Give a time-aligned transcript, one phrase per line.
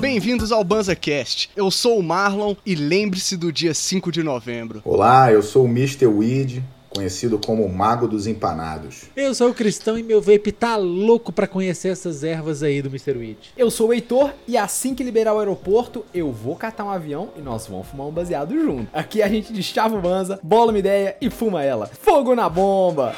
[0.00, 1.50] Bem-vindos ao BanzaCast.
[1.56, 4.80] Eu sou o Marlon e lembre-se do dia 5 de novembro.
[4.84, 6.06] Olá, eu sou o Mr.
[6.06, 6.62] Weed,
[7.00, 9.04] conhecido como o Mago dos Empanados.
[9.16, 12.90] Eu sou o Cristão e meu vape tá louco pra conhecer essas ervas aí do
[12.90, 13.16] Mr.
[13.16, 13.38] Weed.
[13.56, 17.30] Eu sou o Heitor e assim que liberar o aeroporto, eu vou catar um avião
[17.38, 18.88] e nós vamos fumar um baseado junto.
[18.92, 21.86] Aqui a gente deschava o banza, bola uma ideia e fuma ela.
[21.86, 23.14] Fogo na bomba!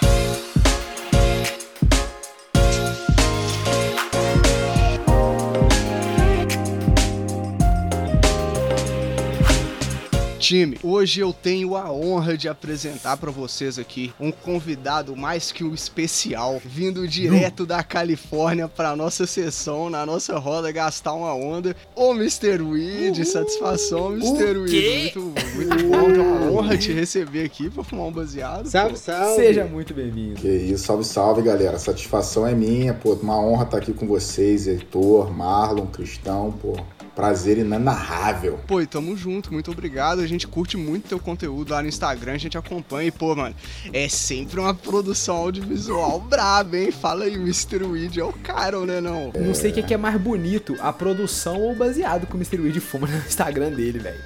[10.42, 15.62] Time, hoje eu tenho a honra de apresentar para vocês aqui um convidado mais que
[15.62, 21.76] um especial, vindo direto da Califórnia para nossa sessão, na nossa roda, gastar uma onda.
[21.94, 22.60] Ô, Mr.
[22.60, 23.24] Weed, Uhul.
[23.24, 24.58] satisfação, Mr.
[24.58, 25.14] Weed.
[25.14, 28.66] Muito, muito bom, é uma honra te receber aqui para fumar um baseado.
[28.66, 28.98] Salve, pô.
[28.98, 29.36] salve.
[29.36, 30.40] Seja muito bem-vindo.
[30.40, 31.78] Que isso, salve, salve, galera.
[31.78, 36.76] Satisfação é minha, pô, uma honra estar aqui com vocês, Heitor, Marlon, Cristão, pô
[37.14, 38.58] prazer inenarrável.
[38.66, 40.20] Pô, e tamo junto, muito obrigado.
[40.20, 43.08] A gente curte muito teu conteúdo lá no Instagram, a gente acompanha.
[43.08, 43.54] E, pô, mano,
[43.92, 46.90] é sempre uma produção audiovisual braba, hein?
[46.90, 47.84] Fala aí, Mr.
[47.84, 49.30] Weed é o cara, né, não?
[49.34, 49.40] É...
[49.40, 52.60] Não sei o que é mais bonito, a produção ou o baseado que o Mr.
[52.60, 54.20] Weed fuma no Instagram dele, velho.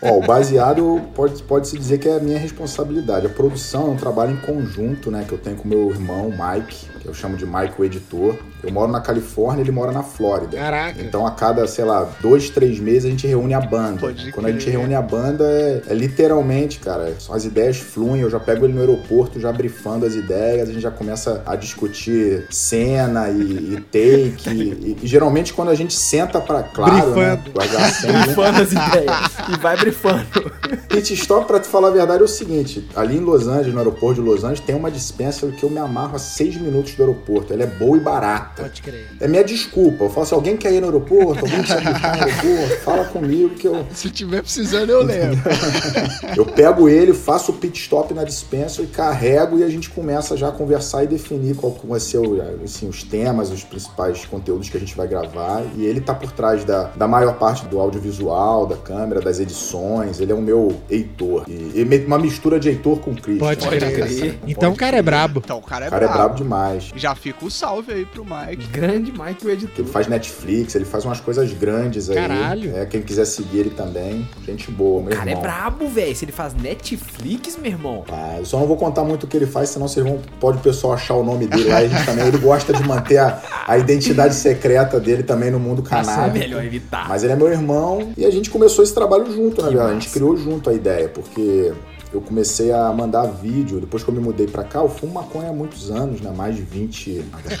[0.00, 3.26] Ó, o baseado pode, pode se dizer que é a minha responsabilidade.
[3.26, 6.91] A produção é um trabalho em conjunto, né, que eu tenho com meu irmão, Mike,
[7.04, 8.36] eu chamo de Mike, o editor.
[8.62, 10.56] Eu moro na Califórnia, ele mora na Flórida.
[10.56, 11.02] Caraca.
[11.02, 14.00] Então a cada, sei lá, dois, três meses a gente reúne a banda.
[14.00, 14.56] Pode Quando crer.
[14.56, 18.64] a gente reúne a banda, é, é, literalmente, cara, as ideias fluem, eu já pego
[18.64, 23.74] ele no aeroporto, já brifando as ideias, a gente já começa a discutir cena e,
[23.74, 24.50] e take.
[24.54, 27.50] e, e, geralmente quando a gente senta pra, claro, né, brifando.
[28.12, 28.22] né?
[28.24, 29.16] brifando as ideias.
[29.52, 30.52] E vai brifando.
[30.88, 33.78] Pit stop, pra te falar a verdade, é o seguinte: ali em Los Angeles, no
[33.78, 37.02] aeroporto de Los Angeles, tem uma dispensa que eu me amarro a seis minutos do
[37.02, 37.52] aeroporto.
[37.52, 38.62] Ela é boa e barata.
[38.62, 39.08] Pode crer.
[39.20, 40.04] É minha desculpa.
[40.04, 41.44] Eu falo assim: alguém quer ir no aeroporto?
[41.44, 42.80] Alguém quer ir no aeroporto?
[42.82, 43.86] Fala comigo que eu.
[43.92, 45.38] Se tiver precisando, eu lembro.
[46.36, 50.36] eu pego ele, faço o pit stop na dispensa e carrego e a gente começa
[50.36, 52.18] já a conversar e definir qual vai ser
[52.64, 55.62] assim, os temas, os principais conteúdos que a gente vai gravar.
[55.76, 60.20] E ele tá por trás da, da maior parte do audiovisual, da câmera, das edições.
[60.20, 61.44] Ele é o meu Heitor.
[61.48, 63.40] E, e uma mistura de Heitor com Cristo.
[63.40, 64.38] Pode crer.
[64.46, 65.40] Então o cara é brabo.
[65.44, 66.14] Então o cara é o cara brabo.
[66.14, 66.81] é brabo demais.
[66.94, 68.66] Já fica o salve aí pro Mike.
[68.68, 69.84] Grande Mike, o editor.
[69.84, 72.16] Ele faz Netflix, ele faz umas coisas grandes aí.
[72.16, 72.76] Caralho.
[72.76, 74.28] É, quem quiser seguir ele também.
[74.44, 75.44] Gente boa, meu o cara irmão.
[75.44, 76.14] é brabo, velho.
[76.14, 78.04] Se ele faz Netflix, meu irmão.
[78.10, 80.20] Ah, eu só não vou contar muito o que ele faz, senão vocês vão.
[80.40, 81.78] Pode o pessoal achar o nome dele lá.
[81.78, 82.26] A gente também.
[82.26, 86.26] Ele gosta de manter a, a identidade secreta dele também no mundo canal.
[86.26, 87.08] É melhor evitar.
[87.08, 89.90] Mas ele é meu irmão e a gente começou esse trabalho junto, né, galera?
[89.90, 91.72] A gente criou junto a ideia, porque
[92.12, 93.80] eu comecei a mandar vídeo.
[93.80, 96.32] Depois que eu me mudei pra cá, eu fumo maconha há muitos anos, né?
[96.36, 97.24] Mais de 20.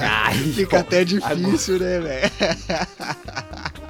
[0.00, 2.30] Ai, Fica até difícil, né, velho?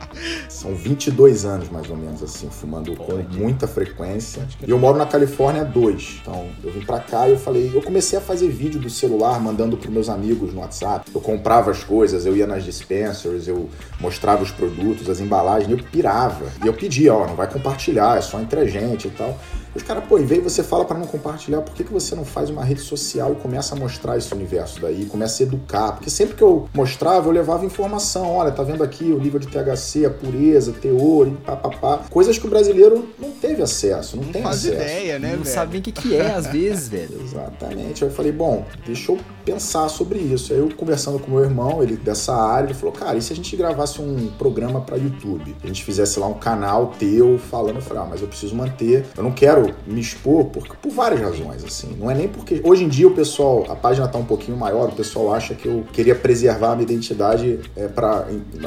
[0.48, 4.46] São 22 anos, mais ou menos, assim, fumando com muita frequência.
[4.66, 6.20] E eu moro na Califórnia há dois.
[6.22, 7.70] Então, eu vim pra cá e eu falei...
[7.74, 11.10] Eu comecei a fazer vídeo do celular, mandando pros meus amigos no WhatsApp.
[11.14, 13.68] Eu comprava as coisas, eu ia nas dispensaries, eu
[14.00, 16.46] mostrava os produtos, as embalagens, eu pirava.
[16.62, 19.38] E eu pedia, ó, não vai compartilhar, é só entre a gente e tal.
[19.74, 22.24] Os caras, pô, em vez você fala para não compartilhar, por que, que você não
[22.24, 25.92] faz uma rede social e começa a mostrar esse universo daí, começa a educar?
[25.92, 28.30] Porque sempre que eu mostrava, eu levava informação.
[28.36, 32.02] Olha, tá vendo aqui o nível de THC, a pureza, teor, e papapá.
[32.10, 34.74] Coisas que o brasileiro não teve acesso, não, não tem faz acesso.
[34.74, 35.46] ideia, né, Não velho?
[35.54, 37.20] sabe nem o que, que é, às vezes, velho.
[37.22, 38.04] Exatamente.
[38.04, 40.52] Aí eu falei, bom, deixa eu pensar sobre isso.
[40.52, 43.36] Aí eu conversando com meu irmão, ele dessa área, ele falou, cara, e se a
[43.36, 45.54] gente gravasse um programa para YouTube?
[45.62, 49.04] A gente fizesse lá um canal teu falando, eu falei, ah, mas eu preciso manter,
[49.16, 51.96] eu não quero me expor por, por várias razões, assim.
[51.98, 52.60] Não é nem porque.
[52.64, 55.66] Hoje em dia o pessoal, a página tá um pouquinho maior, o pessoal acha que
[55.66, 58.26] eu queria preservar a minha identidade é, para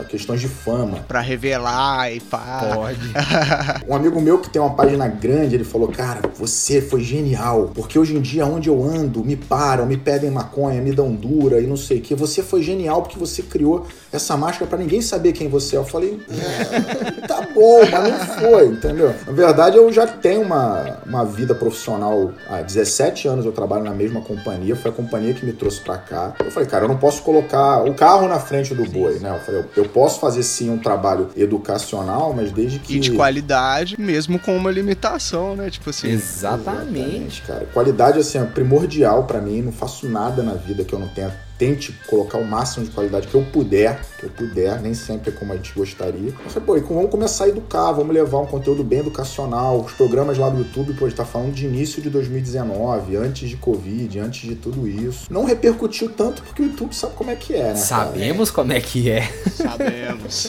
[0.10, 1.00] questões de fama.
[1.08, 2.72] Pra revelar e pá.
[2.74, 3.00] Pode.
[3.88, 7.98] um amigo meu que tem uma página grande, ele falou, cara, você foi genial, porque
[7.98, 11.68] hoje em dia onde eu ando, me param, me pedem maconha, me dão dura e
[11.68, 12.16] não sei o que.
[12.16, 15.80] Você foi genial porque você criou essa máscara para ninguém saber quem você é.
[15.80, 19.14] Eu falei, é, tá bom, mas não foi, entendeu?
[19.26, 23.94] Na verdade, eu já tenho uma, uma vida profissional há 17 anos, eu trabalho na
[23.94, 26.36] mesma companhia, foi a companhia que me trouxe para cá.
[26.40, 29.36] Eu falei, cara, eu não posso colocar o carro na frente do boi, né?
[29.36, 32.98] Eu falei, eu, eu posso fazer sim um trabalho educacional, mas desde que.
[32.98, 35.70] E de qualidade, mesmo com uma limitação, né?
[35.70, 36.10] Tipo assim.
[36.10, 37.68] Exatamente, cara.
[37.74, 41.47] Qualidade, assim, é primordial para mim, não faço nada na vida que eu não tenha
[41.58, 45.34] tente colocar o máximo de qualidade que eu puder, que eu puder, nem sempre é
[45.34, 46.30] como a gente gostaria.
[46.30, 49.82] Eu falei, pô, e vamos começar a educar, vamos levar um conteúdo bem educacional.
[49.82, 53.50] Os programas lá do YouTube, pô, a gente tá falando de início de 2019, antes
[53.50, 55.28] de Covid, antes de tudo isso.
[55.30, 57.78] Não repercutiu tanto porque o YouTube sabe como é que é, né?
[57.78, 57.78] cara?
[57.78, 59.24] Sabemos como é que é.
[59.52, 60.48] Sabemos.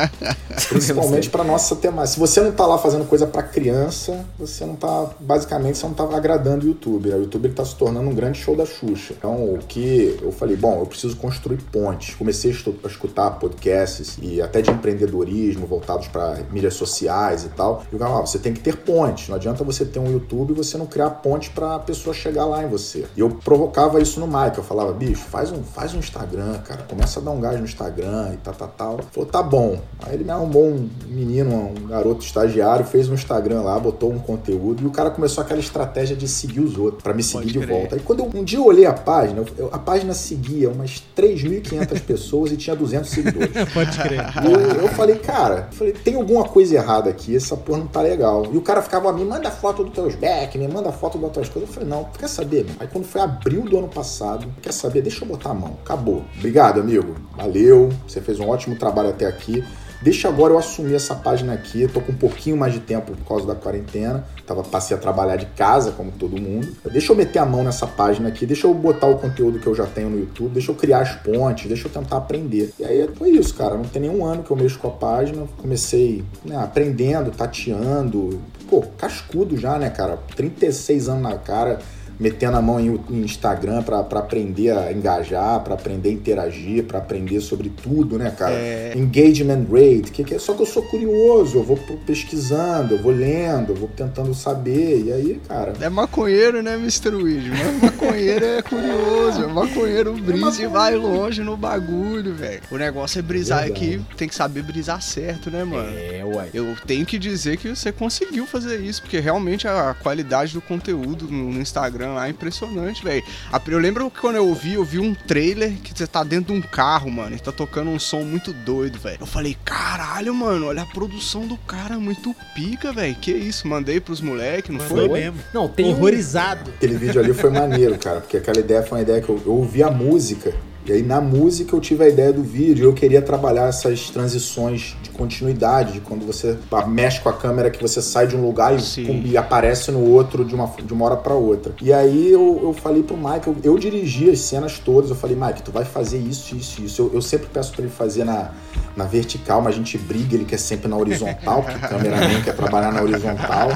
[0.68, 2.14] Principalmente para nossa temática.
[2.14, 5.94] Se você não tá lá fazendo coisa para criança, você não tá, basicamente, você não
[5.94, 7.08] tá agradando o YouTube.
[7.08, 7.16] Né?
[7.16, 9.14] O YouTube ele tá se tornando um grande show da Xuxa.
[9.16, 12.14] Então, o que eu falei, bom, eu preciso construir pontes.
[12.16, 17.84] Comecei a escutar podcasts e até de empreendedorismo voltados para mídias sociais e tal.
[17.90, 19.28] E eu falava, ah, você tem que ter pontes.
[19.28, 22.44] Não adianta você ter um YouTube e você não criar ponte para a pessoa chegar
[22.46, 23.06] lá em você.
[23.16, 24.58] E eu provocava isso no Mike.
[24.58, 26.82] Eu falava, bicho, faz um, faz um Instagram, cara.
[26.88, 29.00] Começa a dar um gás no Instagram e tal, tal, tal.
[29.12, 29.78] Falou, tá bom.
[30.02, 34.18] Aí ele me arrumou um menino, um garoto estagiário, fez um Instagram lá, botou um
[34.18, 37.52] conteúdo e o cara começou aquela estratégia de seguir os outros, para me seguir Pode
[37.52, 37.78] de crer.
[37.78, 37.94] volta.
[37.96, 42.00] Aí quando eu, um dia eu olhei a página, eu- a página seguia umas 3.500
[42.02, 43.50] pessoas e tinha 200 seguidores.
[43.74, 44.20] Pode crer.
[44.44, 48.00] Eu, eu falei, cara, eu falei, tem alguma coisa errada aqui, essa porra não tá
[48.00, 48.46] legal.
[48.52, 51.48] E o cara ficava, me manda foto dos teus back, me manda foto das tuas
[51.48, 51.68] coisas.
[51.68, 52.66] Eu falei, não, quer saber?
[52.78, 55.02] Aí quando foi abril do ano passado, quer saber?
[55.02, 55.78] Deixa eu botar a mão.
[55.84, 56.24] Acabou.
[56.38, 57.16] Obrigado, amigo.
[57.36, 57.90] Valeu.
[58.06, 59.64] Você fez um ótimo trabalho até aqui.
[60.02, 61.86] Deixa agora eu assumir essa página aqui.
[61.86, 64.24] Tô com um pouquinho mais de tempo por causa da quarentena.
[64.46, 66.74] Tava, passei a trabalhar de casa, como todo mundo.
[66.90, 68.46] Deixa eu meter a mão nessa página aqui.
[68.46, 70.52] Deixa eu botar o conteúdo que eu já tenho no YouTube.
[70.52, 71.68] Deixa eu criar as pontes.
[71.68, 72.72] Deixa eu tentar aprender.
[72.78, 73.76] E aí foi isso, cara.
[73.76, 75.46] Não tem nenhum ano que eu mexo com a página.
[75.58, 78.40] Comecei né, aprendendo, tateando.
[78.70, 80.18] Pô, cascudo já, né, cara?
[80.34, 81.78] 36 anos na cara
[82.20, 86.84] metendo a mão em, em Instagram pra pra aprender a engajar, pra aprender a interagir,
[86.84, 88.52] pra aprender sobre tudo, né, cara?
[88.52, 88.92] É.
[88.96, 93.12] Engagement rate, que, que é só que eu sou curioso, eu vou pesquisando, eu vou
[93.12, 95.72] lendo, eu vou tentando saber, e aí, cara.
[95.80, 97.14] É maconheiro, né, Mr.
[97.14, 97.48] Weed?
[97.48, 99.42] Mas maconheiro é curioso.
[99.42, 102.60] É maconheiro brisa e vai longe no bagulho, velho.
[102.70, 103.84] O negócio é brisar Verdade.
[103.84, 105.90] aqui, tem que saber brisar certo, né, mano?
[105.96, 106.48] É, ué.
[106.52, 111.26] Eu tenho que dizer que você conseguiu fazer isso, porque realmente a qualidade do conteúdo
[111.30, 111.60] no no
[112.10, 113.22] Instagram lá é impressionante, velho.
[113.66, 116.58] Eu lembro que quando eu vi, eu vi um trailer que você tá dentro de
[116.58, 119.18] um carro, mano, e tá tocando um som muito doido, velho.
[119.20, 123.14] Eu falei, caralho, mano, olha a produção do cara, muito pica, velho.
[123.14, 125.20] Que isso, mandei pros moleques, não Foi foi?
[125.20, 125.38] mesmo.
[125.54, 126.70] Não, tem Horrorizado.
[126.76, 129.52] Aquele vídeo ali foi maneiro, cara, porque aquela ideia foi uma ideia que eu, eu
[129.52, 130.54] ouvi a música,
[130.86, 134.96] e aí na música eu tive a ideia do vídeo, eu queria trabalhar essas transições
[135.02, 136.56] de continuidade, de quando você
[136.88, 140.00] mexe com a câmera, que você sai de um lugar e, pum, e aparece no
[140.00, 141.74] outro de uma, de uma hora pra outra.
[141.82, 145.36] E aí eu, eu falei pro Mike, eu, eu dirigi as cenas todas, eu falei,
[145.36, 147.02] Mike, tu vai fazer isso, isso, isso.
[147.02, 148.50] Eu, eu sempre peço pra ele fazer na,
[148.96, 152.56] na vertical, mas a gente briga, ele quer sempre na horizontal, porque o cameraman quer
[152.56, 153.68] trabalhar na horizontal.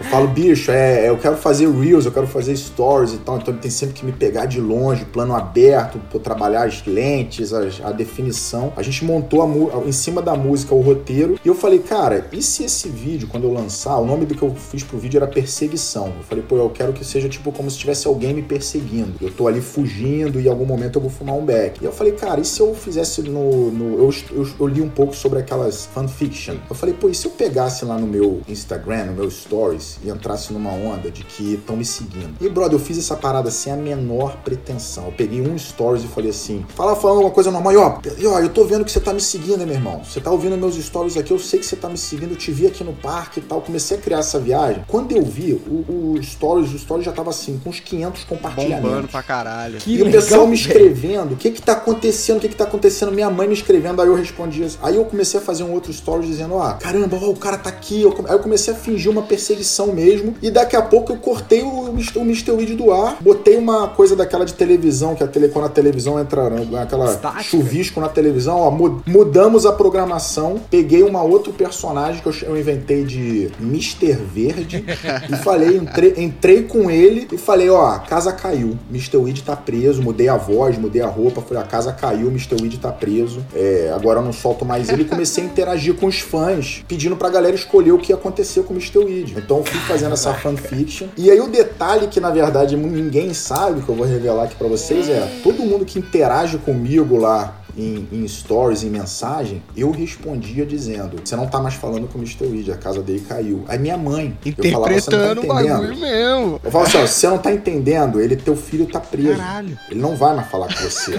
[0.00, 3.54] Eu falo, bicho, é, eu quero fazer reels, eu quero fazer stories e tal, então
[3.54, 7.52] ele tem sempre que me pegar de longe, plano aberto, pra eu trabalhar as lentes,
[7.52, 8.72] a definição.
[8.76, 12.42] A gente montou a em cima da música o roteiro e eu falei, cara, e
[12.42, 15.26] se esse vídeo, quando eu lançar, o nome do que eu fiz pro vídeo era
[15.26, 16.06] Perseguição.
[16.18, 19.12] Eu falei, pô, eu quero que seja tipo como se tivesse alguém me perseguindo.
[19.20, 21.80] Eu tô ali fugindo e em algum momento eu vou fumar um beck.
[21.80, 23.70] E eu falei, cara, e se eu fizesse no.
[23.70, 26.56] no- eu, eu, eu li um pouco sobre aquelas fanfiction.
[26.68, 30.08] Eu falei, pô, e se eu pegasse lá no meu Instagram, no meu Stories, e
[30.10, 32.34] entrasse numa onda de que estão me seguindo?
[32.40, 35.06] E, brother, eu fiz essa parada sem a menor pretensão.
[35.06, 38.26] Eu peguei um Stories e falei assim: fala falando uma coisa normal, e ó, e
[38.26, 40.02] ó, eu tô vendo que você tá me seguindo, hein, meu irmão.
[40.04, 42.50] Você tá ouvindo meus stories aqui, eu sei que você tá me seguindo, eu te
[42.50, 43.60] vi aqui no parque e tal.
[43.60, 44.84] Comecei a criar essa viagem.
[44.88, 48.90] Quando eu vi, o, o Stories, o Stories já tava assim, com uns 500 compartilhamentos.
[48.90, 49.78] Bombando pra caralho.
[49.78, 52.64] Que E o pessoal me escrevendo, o que que tá acontecendo, o que que tá
[52.64, 53.12] acontecendo?
[53.12, 54.68] Minha mãe me escrevendo, aí eu respondia.
[54.82, 57.68] Aí eu comecei a fazer um outro story dizendo, ó, caramba, ó, o cara tá
[57.68, 58.02] aqui.
[58.02, 60.34] Eu Aí eu comecei a fingir uma perseguição mesmo.
[60.42, 62.18] E daqui a pouco eu cortei o, Mr.
[62.18, 62.52] o Mr.
[62.52, 66.18] Weed do ar, botei uma coisa daquela de televisão, que a tele, quando a televisão
[66.18, 66.21] entra,
[66.70, 67.42] né, aquela Estática.
[67.42, 72.58] chuvisco na televisão, ó, mu- mudamos a programação, peguei uma outro personagem que eu, eu
[72.58, 74.12] inventei de Mr.
[74.12, 74.84] Verde
[75.30, 79.16] e falei, entrei, entrei com ele e falei, ó, a casa caiu, Mr.
[79.16, 82.56] Weed tá preso, mudei a voz, mudei a roupa, falei, a casa caiu, Mr.
[82.60, 86.06] Weed tá preso, é, agora eu não solto mais ele e comecei a interagir com
[86.06, 88.98] os fãs, pedindo pra galera escolher o que ia acontecer com o Mr.
[88.98, 89.34] Weed.
[89.36, 91.06] Então eu fui fazendo essa fanfiction.
[91.16, 94.68] E aí o detalhe que na verdade ninguém sabe, que eu vou revelar aqui pra
[94.68, 100.66] vocês, é todo mundo que interage comigo lá em, em stories, em mensagem, eu respondia
[100.66, 102.46] dizendo: Você não tá mais falando com o Mr.
[102.46, 103.64] Weed, a casa dele caiu.
[103.66, 106.60] Aí minha mãe, eu falava, "Você não tá Interpretando o entendendo?" bagulho mesmo.
[106.62, 109.38] Eu falo assim: você não tá entendendo, ele, teu filho tá preso.
[109.38, 109.78] Caralho.
[109.90, 111.18] Ele não vai mais falar com você.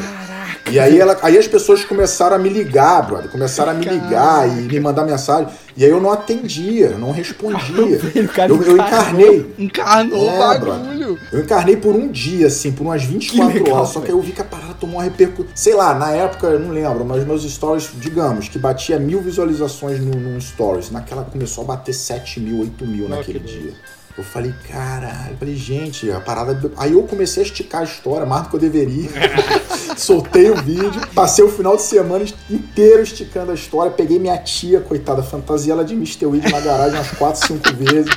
[0.72, 3.30] E aí, ela, aí as pessoas começaram a me ligar, brother.
[3.30, 5.48] Começaram a me ligar e me mandar mensagem.
[5.76, 8.00] E aí eu não atendia, não respondia.
[8.48, 9.54] Eu, eu encarnei.
[9.58, 11.20] Encarnou É, o bagulho.
[11.32, 13.90] Eu encarnei por um dia, assim, por umas 24 Que legal, horas.
[13.90, 15.52] Só que aí eu vi que a parada tomou uma repercussão.
[15.56, 20.00] Sei lá, na época, eu não lembro, mas meus stories, digamos, que batia mil visualizações
[20.00, 20.92] num, num stories.
[20.92, 23.74] Naquela começou a bater 7 mil, 8 mil Nossa, naquele que dia.
[24.16, 26.72] Eu falei, caralho, falei, gente, a parada.
[26.78, 29.10] Aí eu comecei a esticar a história mais do que eu deveria.
[29.98, 33.92] Soltei o vídeo, passei o final de semana inteiro esticando a história.
[33.92, 36.28] Peguei minha tia, coitada, fantasia ela de Mr.
[36.52, 38.12] Na garagem umas 4, 5 vezes.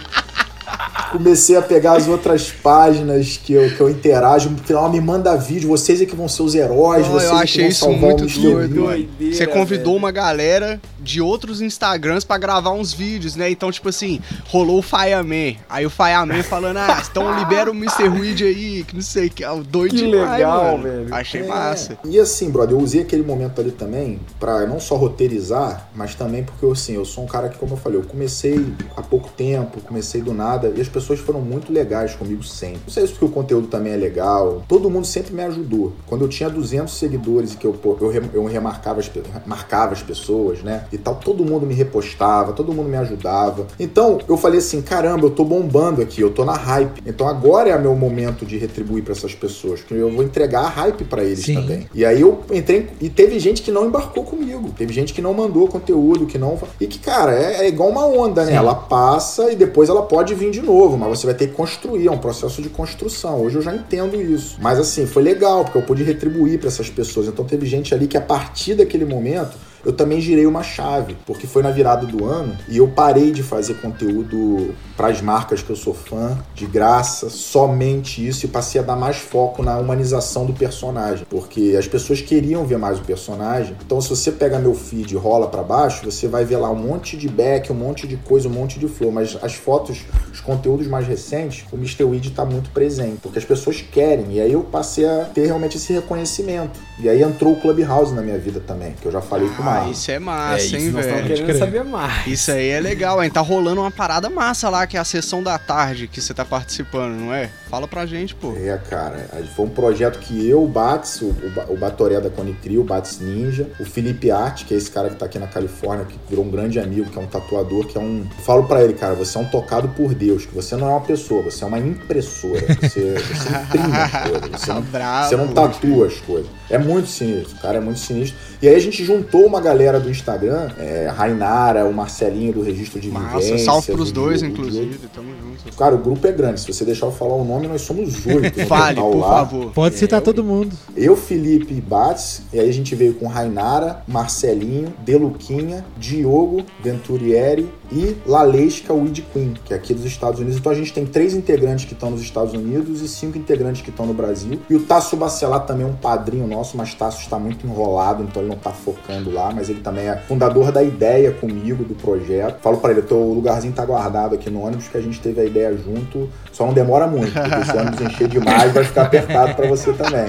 [1.17, 4.51] Comecei a pegar as outras páginas que eu, que eu interajo.
[4.51, 5.69] No final, me manda vídeo.
[5.69, 7.07] Vocês é que vão ser os heróis.
[7.07, 8.75] Não, vocês eu é que achei vão isso salvar muito doido.
[8.75, 9.97] Doideira, Você convidou velho.
[9.99, 13.49] uma galera de outros Instagrams pra gravar uns vídeos, né?
[13.51, 15.57] Então, tipo assim, rolou o Fireman.
[15.71, 18.09] Aí o Fireman falando, ah, então libera o Mr.
[18.09, 19.45] Weed aí, que não sei o que.
[19.45, 20.83] é o doido Que demais, legal, mano.
[20.83, 21.15] velho.
[21.15, 21.47] Achei É.
[21.47, 21.97] massa.
[22.05, 26.43] E assim, brother, eu usei aquele momento ali também pra não só roteirizar, mas também
[26.43, 29.81] porque assim, eu sou um cara que, como eu falei, eu comecei há pouco tempo,
[29.83, 32.81] comecei do nada, e as pessoas foram muito legais comigo sempre.
[32.87, 34.63] Não sei se porque o conteúdo também é legal.
[34.69, 35.93] Todo mundo sempre me ajudou.
[36.07, 39.11] Quando eu tinha 200 seguidores e que eu, eu, eu remarcava as,
[39.47, 40.85] marcava as pessoas, né?
[40.93, 43.67] E tal, todo mundo me repostava, todo mundo me ajudava.
[43.79, 47.03] Então, eu falei assim, caramba, eu tô bombando aqui, eu tô na hype.
[47.07, 50.69] Então agora é meu momento de retribuir pra essas pessoas, que eu vou entregar a
[50.69, 51.55] hype pra eles Sim.
[51.55, 51.89] também.
[51.95, 55.33] E aí eu entrei e teve gente que não embarcou comigo, teve gente que não
[55.33, 58.53] mandou conteúdo, que não e que cara é, é igual uma onda, né?
[58.53, 58.57] Sim.
[58.57, 62.07] Ela passa e depois ela pode vir de novo, mas você vai ter que construir,
[62.07, 63.41] é um processo de construção.
[63.41, 66.91] Hoje eu já entendo isso, mas assim foi legal porque eu pude retribuir pra essas
[66.91, 67.27] pessoas.
[67.27, 71.47] Então teve gente ali que a partir daquele momento eu também girei uma chave, porque
[71.47, 75.71] foi na virada do ano e eu parei de fazer conteúdo para as marcas que
[75.71, 80.47] eu sou fã, de graça, somente isso, e passei a dar mais foco na humanização
[80.47, 83.77] do personagem, porque as pessoas queriam ver mais o personagem.
[83.85, 86.77] Então, se você pega meu feed e rola para baixo, você vai ver lá um
[86.77, 90.41] monte de back, um monte de coisa, um monte de flow, mas as fotos, os
[90.41, 92.05] conteúdos mais recentes, o Mr.
[92.05, 95.77] Weed tá muito presente, porque as pessoas querem, e aí eu passei a ter realmente
[95.77, 96.79] esse reconhecimento.
[96.99, 99.67] E aí entrou o Clubhouse na minha vida também, que eu já falei com o
[99.67, 99.91] Ah, Marlon.
[99.93, 101.27] isso é É massa, isso, hein, nós velho?
[101.27, 102.27] querendo saber mais.
[102.27, 103.31] Isso aí é legal, hein?
[103.31, 106.45] Tá rolando uma parada massa lá, que é a sessão da tarde que você tá
[106.45, 107.51] participando, não é?
[107.77, 108.53] Fala pra gente, pô.
[108.57, 112.31] É, cara, foi um projeto que eu, o Bats, o, o, Ba- o Batoré da
[112.31, 115.47] Conecri, o Bats Ninja, o Felipe Arte, que é esse cara que tá aqui na
[115.47, 118.21] Califórnia, que virou um grande amigo, que é um tatuador, que é um.
[118.39, 120.91] Eu falo pra ele, cara, você é um tocado por Deus, que você não é
[120.93, 122.63] uma pessoa, você é uma impressora.
[122.81, 124.47] Você, você imprime as coisas.
[124.67, 125.29] Você não, Bravo.
[125.29, 126.51] você não tatua as coisas.
[126.71, 128.39] É muito sinistro, cara, é muito sinistro.
[128.63, 132.63] E aí a gente juntou uma galera do Instagram, é, a Rainara, o Marcelinho do
[132.63, 134.77] Registro de Massa, Vivências, salve pros o dois, Diogo, o Diogo.
[134.87, 135.09] inclusive.
[135.15, 135.77] Tamo junto.
[135.77, 136.61] Cara, o grupo é grande.
[136.61, 138.59] Se você deixar eu falar o nome, nós somos oito.
[138.61, 139.29] no Fale, total por lá.
[139.47, 139.73] favor.
[139.73, 140.75] Pode citar É, todo mundo.
[140.97, 148.17] Eu, Felipe Bates, e aí a gente veio com Rainara, Marcelinho, Deluquinha, Diogo, Venturieri e
[148.27, 150.59] Lalesca Weed Queen, que é aqui dos Estados Unidos.
[150.59, 153.91] Então a gente tem três integrantes que estão nos Estados Unidos e cinco integrantes que
[153.91, 154.59] estão no Brasil.
[154.69, 158.43] E o Tasso Bacelar também é um padrinho nosso, mas Tasso está muito enrolado, então
[158.43, 162.61] ele não está focando lá, mas ele também é fundador da ideia comigo, do projeto.
[162.61, 165.45] Falo para ele, o lugarzinho tá guardado aqui no ônibus, que a gente teve a
[165.45, 169.55] ideia junto, só não demora muito, porque se o ônibus encher demais, vai ficar apertado
[169.55, 170.27] para você também.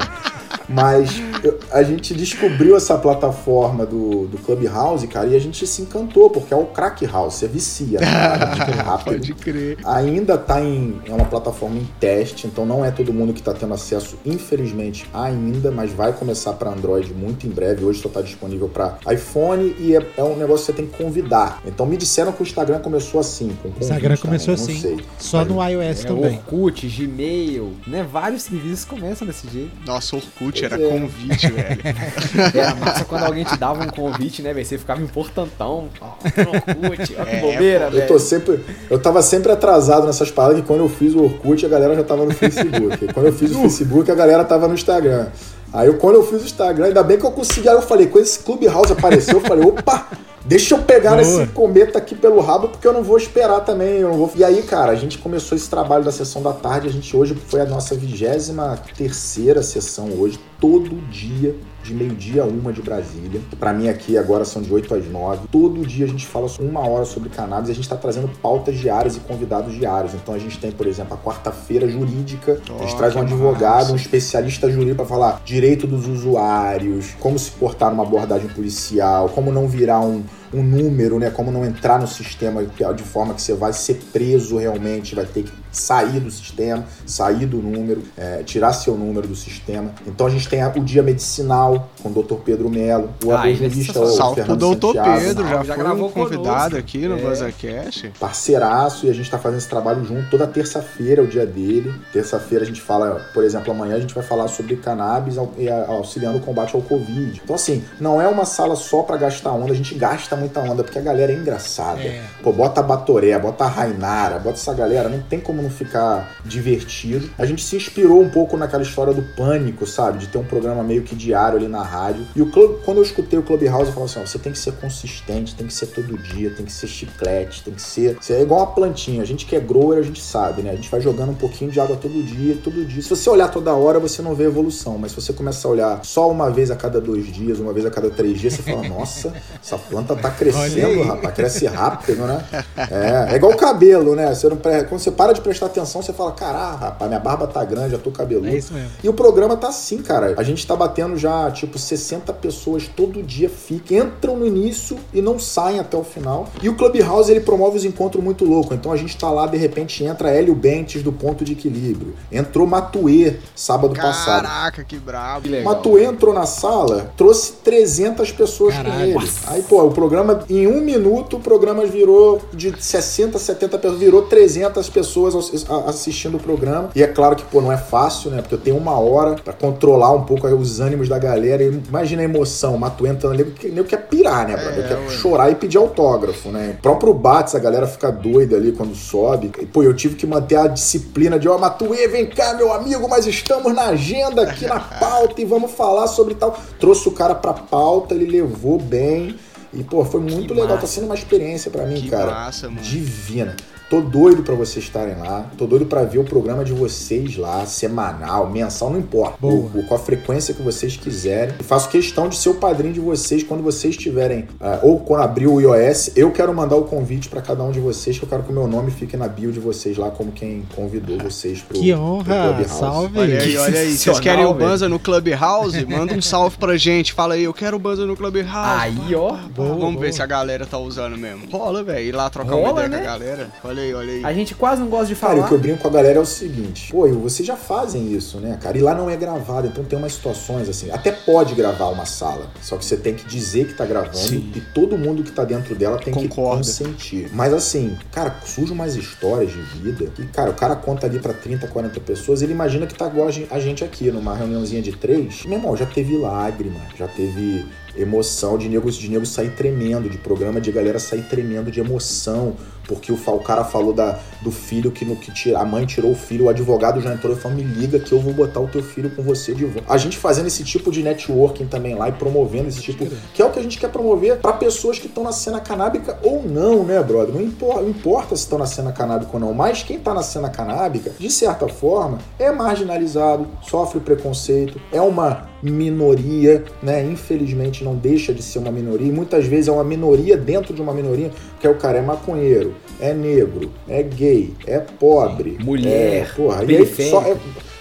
[0.70, 5.82] Mas eu- a gente descobriu essa plataforma do, do Clubhouse, cara, e a gente se
[5.82, 8.06] encantou, porque é o crack house, você vicia, né?
[8.84, 9.14] Rápido.
[9.14, 9.78] Pode crer.
[9.86, 13.54] Ainda tá em é uma plataforma em teste, então não é todo mundo que tá
[13.54, 17.86] tendo acesso, infelizmente, ainda, mas vai começar para Android muito em breve.
[17.86, 20.98] Hoje só tá disponível para iPhone e é, é um negócio que você tem que
[21.02, 21.62] convidar.
[21.66, 24.90] Então me disseram que o Instagram começou assim, com O convite Instagram começou também, assim.
[24.90, 25.06] Não sei.
[25.20, 26.36] Só no iOS É, também.
[26.36, 28.06] Orkut, Gmail, né?
[28.10, 29.72] Vários serviços começam desse jeito.
[29.86, 30.90] Nossa, Orkut Era é.
[30.90, 31.82] convite, velho.
[32.54, 34.66] Era massa quando alguém te dava um convite, né, velho?
[34.66, 35.90] Você ficava importantão.
[36.02, 38.08] Ó, no Orkut, ó que É, bobeira, Eu velho.
[38.08, 38.60] tô sempre.
[38.90, 42.04] Eu tava sempre atrasado nessas paradas que quando eu fiz o Orkut, a galera já
[42.04, 43.14] tava no Facebook.
[43.14, 45.28] Quando eu fiz o Facebook, a galera tava no Instagram.
[45.74, 47.68] Aí eu, quando eu fiz o Instagram, ainda bem que eu consegui.
[47.68, 50.08] Aí eu falei, quando esse Clubhouse apareceu, eu falei, opa!
[50.46, 51.22] Deixa eu pegar Boa.
[51.22, 54.00] esse cometa aqui pelo rabo, porque eu não vou esperar também.
[54.00, 54.32] Eu não vou...
[54.34, 56.88] E aí, cara, a gente começou esse trabalho da sessão da tarde.
[56.88, 61.54] A gente hoje foi a nossa vigésima terceira sessão hoje, todo dia,
[61.88, 63.42] de meio-dia a uma de Brasília.
[63.60, 65.48] Pra mim aqui agora são de 8 às 9.
[65.52, 68.78] Todo dia a gente fala uma hora sobre cannabis e a gente tá trazendo pautas
[68.78, 70.14] diárias e convidados diários.
[70.14, 72.60] Então a gente tem, por exemplo, a quarta-feira jurídica.
[72.78, 73.94] a gente traz um advogado, massa.
[73.94, 79.52] um especialista jurídico pra falar direito dos usuários, como se portar numa abordagem policial, como
[79.52, 80.24] não virar um,
[80.54, 81.30] um número, né?
[81.30, 85.44] Como não entrar no sistema de forma que você vai ser preso realmente, vai ter
[85.44, 89.92] que sair do sistema, sair do número, é, tirar seu número do sistema.
[90.06, 92.36] Então a gente tem o dia medicinal com o Dr.
[92.36, 95.02] Pedro Melo, o ah, evangelista, o Salve Fernando Dr.
[95.02, 96.78] Pedro, já, já foi um convidado conosco.
[96.78, 98.14] aqui no é, BuzzCast.
[98.20, 100.30] Parceiraço, e a gente tá fazendo esse trabalho junto.
[100.30, 101.94] Toda terça-feira é o dia dele.
[102.12, 106.40] Terça-feira a gente fala, por exemplo, amanhã a gente vai falar sobre cannabis e auxiliando
[106.40, 107.42] o combate ao Covid.
[107.44, 110.84] Então, assim, não é uma sala só para gastar onda, a gente gasta muita onda,
[110.84, 112.02] porque a galera é engraçada.
[112.02, 112.24] É.
[112.44, 116.38] Pô, bota a Batoré, bota a Rainara, bota essa galera, não tem como não ficar
[116.46, 117.30] divertido.
[117.38, 120.20] A gente se inspirou um pouco naquela história do pânico, sabe?
[120.20, 122.26] De ter um programa meio que diário ali na rádio.
[122.36, 122.48] E o
[122.84, 125.68] quando eu escutei o Clubhouse, eu falei assim: ó, você tem que ser consistente, tem
[125.68, 128.18] que ser todo dia, tem que ser chiclete, tem que ser.
[128.20, 129.22] Você é igual uma plantinha.
[129.22, 130.72] A gente que é grower, a gente sabe, né?
[130.72, 133.02] A gente vai jogando um pouquinho de água todo dia, todo dia.
[133.02, 134.98] Se você olhar toda hora, você não vê evolução.
[134.98, 137.86] Mas se você começar a olhar só uma vez a cada dois dias, uma vez
[137.86, 142.44] a cada três dias, você fala: nossa, essa planta tá crescendo, rapaz, cresce rápido, né?
[142.78, 144.34] É, é igual o cabelo, né?
[144.34, 147.64] Você não, quando você para de prestar atenção, você fala: caraca, rapaz, minha barba tá
[147.64, 148.48] grande, já tô cabeludo.
[148.48, 148.90] É isso mesmo.
[149.04, 150.34] E o programa tá assim, cara.
[150.38, 155.22] A gente tá batendo já, tipo, 60 pessoas todo dia, fica, entram no início e
[155.22, 156.48] não saem até o final.
[156.62, 158.76] E o Clubhouse, ele promove os encontros muito loucos.
[158.76, 162.16] Então a gente tá lá, de repente, entra Hélio Bentes do Ponto de Equilíbrio.
[162.32, 164.44] Entrou Matuê sábado Caraca, passado.
[164.44, 165.42] Caraca, que brabo.
[165.42, 168.96] Que Matuê entrou na sala, trouxe 300 pessoas Caraca.
[168.96, 169.30] com ele.
[169.48, 170.17] Aí, pô, o programa,
[170.50, 175.52] em um minuto, o programa virou de 60, 70 pessoas, virou 300 pessoas
[175.88, 176.90] assistindo o programa.
[176.96, 178.42] E é claro que, pô, não é fácil, né?
[178.42, 181.64] Porque eu tenho uma hora para controlar um pouco os ânimos da galera.
[181.64, 184.86] E imagina a emoção, o Matuê entrando ali, nem quer pirar, né, brother?
[184.86, 186.76] É, quer chorar e pedir autógrafo, né?
[186.80, 189.52] O próprio Bates, a galera fica doida ali quando sobe.
[189.60, 192.72] E, pô, eu tive que manter a disciplina de, ó, oh, Matuê, vem cá, meu
[192.74, 196.58] amigo, mas estamos na agenda aqui na pauta e vamos falar sobre tal.
[196.80, 199.36] Trouxe o cara pra pauta, ele levou bem.
[199.78, 200.68] E, pô, foi muito que legal.
[200.70, 200.88] Tá massa.
[200.88, 202.32] Tá sendo uma experiência para mim, que cara.
[202.32, 202.82] Massa, mano.
[202.82, 203.56] Divina.
[203.90, 205.50] Tô doido para vocês estarem lá.
[205.58, 209.38] Tô doido para ver o programa de vocês lá, semanal, mensal, não importa.
[209.42, 211.56] O, o, com a frequência que vocês quiserem.
[211.58, 215.22] E faço questão de ser o padrinho de vocês quando vocês tiverem, uh, ou quando
[215.22, 218.28] abrir o iOS, eu quero mandar o convite para cada um de vocês, que eu
[218.28, 221.62] quero que o meu nome fique na bio de vocês lá, como quem convidou vocês
[221.62, 223.20] pro, que honra, pro Salve!
[223.20, 223.98] Olha aí, olha aí.
[223.98, 225.86] Vocês querem o Banza no Clubhouse?
[225.86, 227.14] Manda um salve pra gente.
[227.14, 228.50] Fala aí, eu quero o Banza no Clubhouse.
[228.54, 229.38] Aí, ó.
[229.56, 230.02] Boa, Vamos boa.
[230.02, 231.50] ver se a galera tá usando mesmo.
[231.50, 232.06] Rola, velho.
[232.06, 232.98] Ir lá trocar Rola, uma ideia né?
[232.98, 233.50] com a galera.
[233.64, 234.26] Olha aí, olha aí.
[234.26, 235.36] A gente quase não gosta de falar.
[235.36, 238.12] Cara, o que eu brinco com a galera é o seguinte: pô, vocês já fazem
[238.14, 238.78] isso, né, cara?
[238.78, 240.92] E lá não é gravado, então tem umas situações assim.
[240.92, 244.52] Até pode gravar uma sala, só que você tem que dizer que tá gravando Sim.
[244.56, 246.62] e todo mundo que tá dentro dela tem Concorda.
[246.62, 247.30] que consentir.
[247.34, 251.34] Mas assim, cara, surgem umas histórias de vida e, cara, o cara conta ali pra
[251.34, 255.46] 30, 40 pessoas, ele imagina que tá igual a gente aqui, numa reuniãozinha de três.
[255.46, 260.18] Meu irmão, já teve lágrima, já teve emoção de nego, de nego sair tremendo, de
[260.18, 262.56] programa de galera sair tremendo de emoção,
[262.88, 266.12] porque o, o cara falou da, do filho que no que tira, a mãe tirou
[266.12, 268.68] o filho, o advogado já entrou e falou: me liga que eu vou botar o
[268.68, 269.92] teu filho com você de volta.
[269.92, 273.46] A gente fazendo esse tipo de networking também lá e promovendo esse tipo, que é
[273.46, 276.84] o que a gente quer promover para pessoas que estão na cena canábica ou não,
[276.84, 277.34] né, brother?
[277.34, 280.24] Não importa, não importa se estão na cena canábica ou não, mas quem tá na
[280.24, 287.04] cena canábica, de certa forma, é marginalizado, sofre preconceito, é uma minoria, né?
[287.04, 290.82] Infelizmente não deixa de ser uma minoria, e muitas vezes é uma minoria dentro de
[290.82, 296.24] uma minoria, que é o cara é maconheiro, é negro, é gay, é pobre, mulher,
[296.24, 297.36] é, porra, e aí só é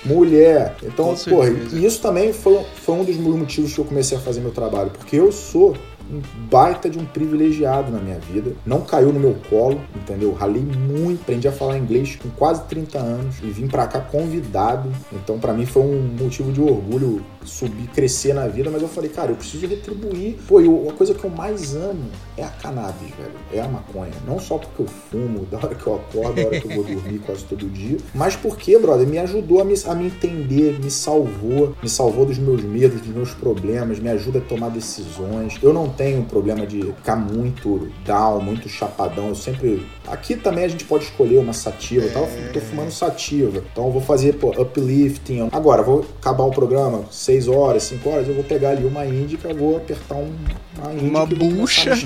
[0.05, 0.77] mulher.
[0.83, 4.41] Então, porra, e isso também foi, foi um dos motivos que eu comecei a fazer
[4.41, 5.77] meu trabalho, porque eu sou
[6.11, 8.53] um baita de um privilegiado na minha vida.
[8.65, 10.33] Não caiu no meu colo, entendeu?
[10.33, 14.91] Ralei muito, aprendi a falar inglês com quase 30 anos e vim para cá convidado.
[15.13, 19.11] Então, para mim foi um motivo de orgulho subir, crescer na vida, mas eu falei,
[19.11, 20.37] cara, eu preciso retribuir.
[20.47, 23.33] Pô, a coisa que eu mais amo é a cannabis, velho.
[23.53, 24.13] É a maconha.
[24.27, 26.85] Não só porque eu fumo, da hora que eu acordo, da hora que eu vou
[26.85, 30.91] dormir quase todo dia, mas porque, brother, me ajudou a me, a me entender, me
[30.91, 35.59] salvou, me salvou dos meus medos, dos meus problemas, me ajuda a tomar decisões.
[35.63, 39.29] Eu não tenho problema de ficar muito down, muito chapadão.
[39.29, 39.87] Eu sempre.
[40.07, 42.05] Aqui também a gente pode escolher uma sativa.
[42.07, 42.09] É...
[42.49, 43.63] Eu tô fumando sativa.
[43.73, 45.49] Então eu vou fazer, pô, uplifting.
[45.51, 49.53] Agora, vou acabar o programa, 6 horas, 5 horas, eu vou pegar ali uma índica,
[49.53, 50.33] vou apertar um,
[50.79, 51.07] uma índica.
[51.07, 51.91] Uma bucha.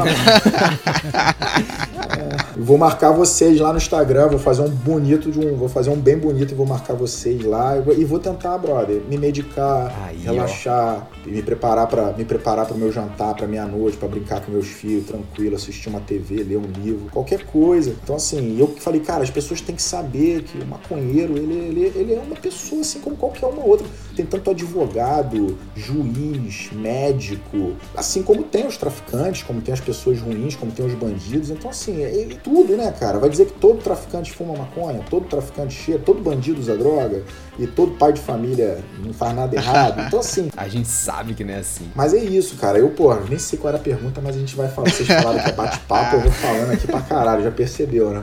[2.17, 5.57] é, vou marcar vocês lá no Instagram, vou fazer um bonito de um.
[5.57, 7.77] Vou fazer um bem bonito e vou marcar vocês lá.
[7.77, 11.29] E vou, e vou tentar, brother, me medicar, Aí, relaxar, ó.
[11.29, 14.41] me preparar para me preparar para o meu jantar, para minha noite noite pra brincar
[14.41, 17.89] com meus filhos, tranquilo, assistir uma TV, ler um livro, qualquer coisa.
[18.03, 21.92] Então, assim, eu falei, cara, as pessoas têm que saber que o maconheiro, ele, ele,
[21.94, 23.87] ele é uma pessoa assim como qualquer uma outra.
[24.16, 30.57] Tem tanto advogado, juiz, médico, assim como tem os traficantes, como tem as pessoas ruins,
[30.57, 31.50] como tem os bandidos.
[31.50, 33.18] Então, assim, é, é tudo, né, cara?
[33.18, 37.24] Vai dizer que todo traficante fuma maconha, todo traficante cheira, todo bandido usa droga
[37.61, 40.01] e todo pai de família não faz nada errado.
[40.11, 40.51] Então, assim.
[40.57, 41.90] A gente sabe que não é assim.
[41.94, 42.79] Mas é isso, cara.
[42.79, 44.90] Eu, pô, nem sei qual era a pergunta, mas a gente vai falar.
[44.90, 48.23] Vocês falaram que é bate-papo, eu vou falando aqui pra caralho, já percebeu, né?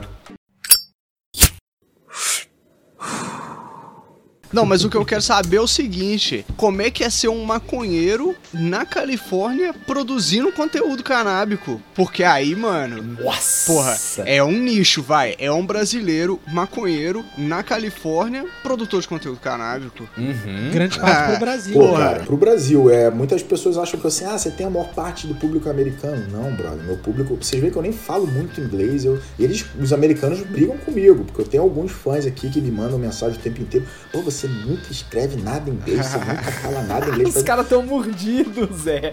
[4.52, 7.28] Não, mas o que eu quero saber é o seguinte: como é que é ser
[7.28, 11.80] um maconheiro na Califórnia produzindo conteúdo canábico?
[11.94, 13.02] Porque aí, mano.
[13.02, 13.72] Nossa!
[13.72, 15.34] Porra, é um nicho, vai.
[15.38, 20.08] É um brasileiro maconheiro na Califórnia, produtor de conteúdo canábico.
[20.16, 20.70] Uhum.
[20.72, 21.74] Grande parte pro Brasil.
[21.74, 21.98] Pô, Porra.
[21.98, 25.26] cara, pro Brasil, é, muitas pessoas acham que assim, ah, você tem a maior parte
[25.26, 26.26] do público americano.
[26.30, 29.92] Não, brother, meu público, vocês veem que eu nem falo muito inglês, eu, eles, os
[29.92, 33.60] americanos brigam comigo, porque eu tenho alguns fãs aqui que me mandam mensagem o tempo
[33.60, 37.36] inteiro, pô, você nunca escreve nada em inglês, você nunca fala nada em inglês.
[37.36, 39.12] Os caras tão mordidos, Zé.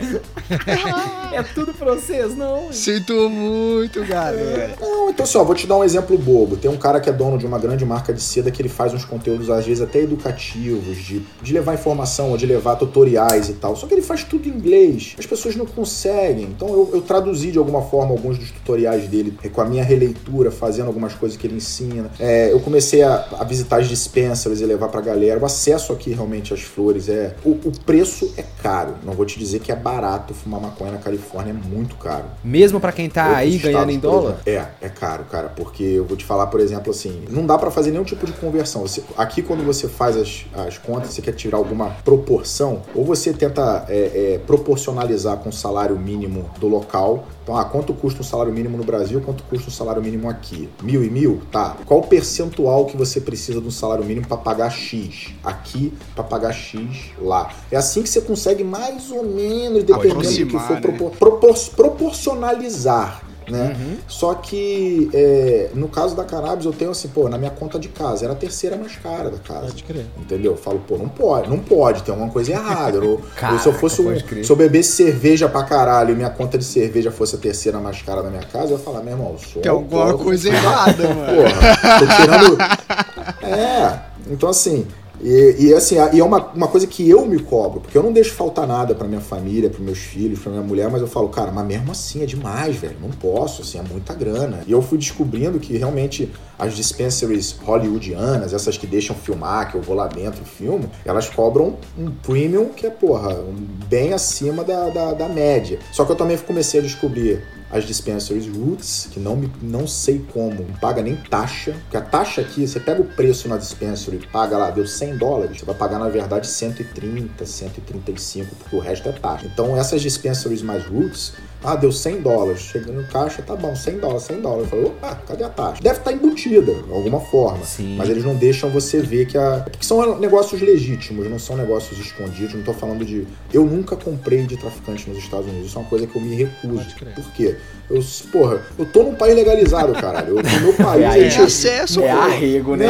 [1.33, 2.71] é tudo pra vocês, não.
[2.71, 4.75] Sinto muito, galera.
[4.79, 6.57] Não, então assim, ó, vou te dar um exemplo bobo.
[6.57, 8.93] Tem um cara que é dono de uma grande marca de seda que ele faz
[8.93, 13.53] uns conteúdos, às vezes, até educativos, de, de levar informação ou de levar tutoriais e
[13.53, 13.75] tal.
[13.75, 15.15] Só que ele faz tudo em inglês.
[15.17, 16.45] As pessoas não conseguem.
[16.45, 19.83] Então eu, eu traduzi de alguma forma alguns dos tutoriais dele eh, com a minha
[19.83, 22.11] releitura, fazendo algumas coisas que ele ensina.
[22.19, 25.14] É, eu comecei a, a visitar as dispensaries e levar pra galera.
[25.15, 27.35] O acesso aqui realmente às flores é.
[27.43, 28.95] O, o preço é caro.
[29.03, 32.25] Não vou te dizer que é barato fumar maconha na Califórnia, é muito caro.
[32.43, 34.39] Mesmo pra quem tá Outros aí ganhando em dólar?
[34.45, 34.67] exemplo.
[34.81, 37.71] É, é caro, cara, porque eu vou te falar, por exemplo, assim, não dá pra
[37.71, 38.81] fazer nenhum tipo de conversão.
[38.81, 43.31] Você- aqui, quando você faz as, as contas, você quer tirar alguma proporção, ou você
[43.33, 47.27] tenta é, é, proporcionalizar com o salário mínimo do local.
[47.45, 50.67] Então, ah, quanto custa um salário mínimo no Brasil, quanto custa um salário mínimo aqui?
[50.81, 51.43] Mil e mil?
[51.51, 51.77] Tá.
[51.85, 55.27] Qual o percentual que você precisa de um salário mínimo pra pagar X?
[55.43, 57.53] Aqui, pra pagar X lá.
[57.71, 60.81] É assim que você consegue mais ou menos, dependendo do que for, né?
[60.81, 63.23] propor- propor- proporcionalizar.
[63.49, 63.75] Né?
[63.77, 63.97] Uhum.
[64.07, 67.89] Só que é, no caso da cannabis eu tenho assim, pô, na minha conta de
[67.89, 69.67] casa era a terceira mais cara da casa.
[69.67, 70.05] Pode crer.
[70.17, 70.53] Entendeu?
[70.53, 72.99] Eu falo, pô, não pode, não pode, tem alguma coisa errada.
[72.99, 76.29] Ou, ou se eu Caraca, fosse um, se eu bebesse cerveja pra caralho e minha
[76.29, 79.13] conta de cerveja fosse a terceira mais cara da minha casa, eu ia falar, meu
[79.13, 81.25] irmão, eu sou Tem alguma coisa errada, mano.
[81.35, 82.57] Porra, tô tirando.
[83.41, 84.87] É, então assim.
[85.21, 88.11] E, e, assim, e é uma, uma coisa que eu me cobro, porque eu não
[88.13, 91.29] deixo faltar nada pra minha família, pros meus filhos, pra minha mulher, mas eu falo,
[91.29, 94.61] cara, mas mesmo assim é demais, velho, não posso, assim, é muita grana.
[94.67, 99.81] E eu fui descobrindo que realmente as dispensaries hollywoodianas, essas que deixam filmar, que eu
[99.81, 103.55] vou lá dentro e filmo, elas cobram um premium que é, porra, um-
[103.89, 105.79] bem acima da, da, da média.
[105.91, 110.23] Só que eu também comecei a descobrir as dispensaries roots, que não, me, não sei
[110.31, 114.17] como, não paga nem taxa, porque a taxa aqui, você pega o preço na dispensary
[114.17, 118.79] e paga lá, deu 100 dólares, você vai pagar na verdade 130, 135, porque o
[118.79, 119.45] resto é taxa.
[119.45, 121.33] Então essas dispensaries mais roots,
[121.65, 124.63] ah, deu 100 dólares, chegando no caixa, tá bom, 100 dólares, 100 dólares.
[124.63, 125.81] Eu falei, opa, cadê a taxa?
[125.81, 127.63] Deve estar embutida, de alguma forma.
[127.63, 127.95] Sim.
[127.97, 129.61] Mas eles não deixam você ver que a.
[129.69, 132.53] Porque são negócios legítimos, não são negócios escondidos.
[132.53, 133.27] Não tô falando de.
[133.53, 135.67] Eu nunca comprei de traficante nos Estados Unidos.
[135.67, 136.85] Isso é uma coisa que eu me recuso.
[137.15, 137.55] Por quê?
[137.89, 140.37] Eu, porra, eu tô num país legalizado, caralho.
[140.39, 141.41] Eu, no meu país, É, gente.
[141.43, 142.87] acesso, É arrego, né?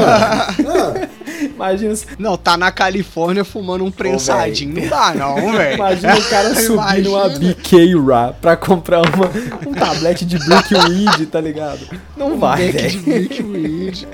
[0.63, 1.15] Não,
[1.55, 4.81] Imagina, Não, tá na Califórnia fumando um prensadinho.
[4.81, 5.75] Não dá, não, velho.
[5.75, 7.29] imagina o cara subindo uma.
[7.29, 9.29] BK Ra pra comprar uma,
[9.67, 11.79] um tablete de Brickweed, tá ligado?
[12.15, 14.08] Não vai, Back de velho.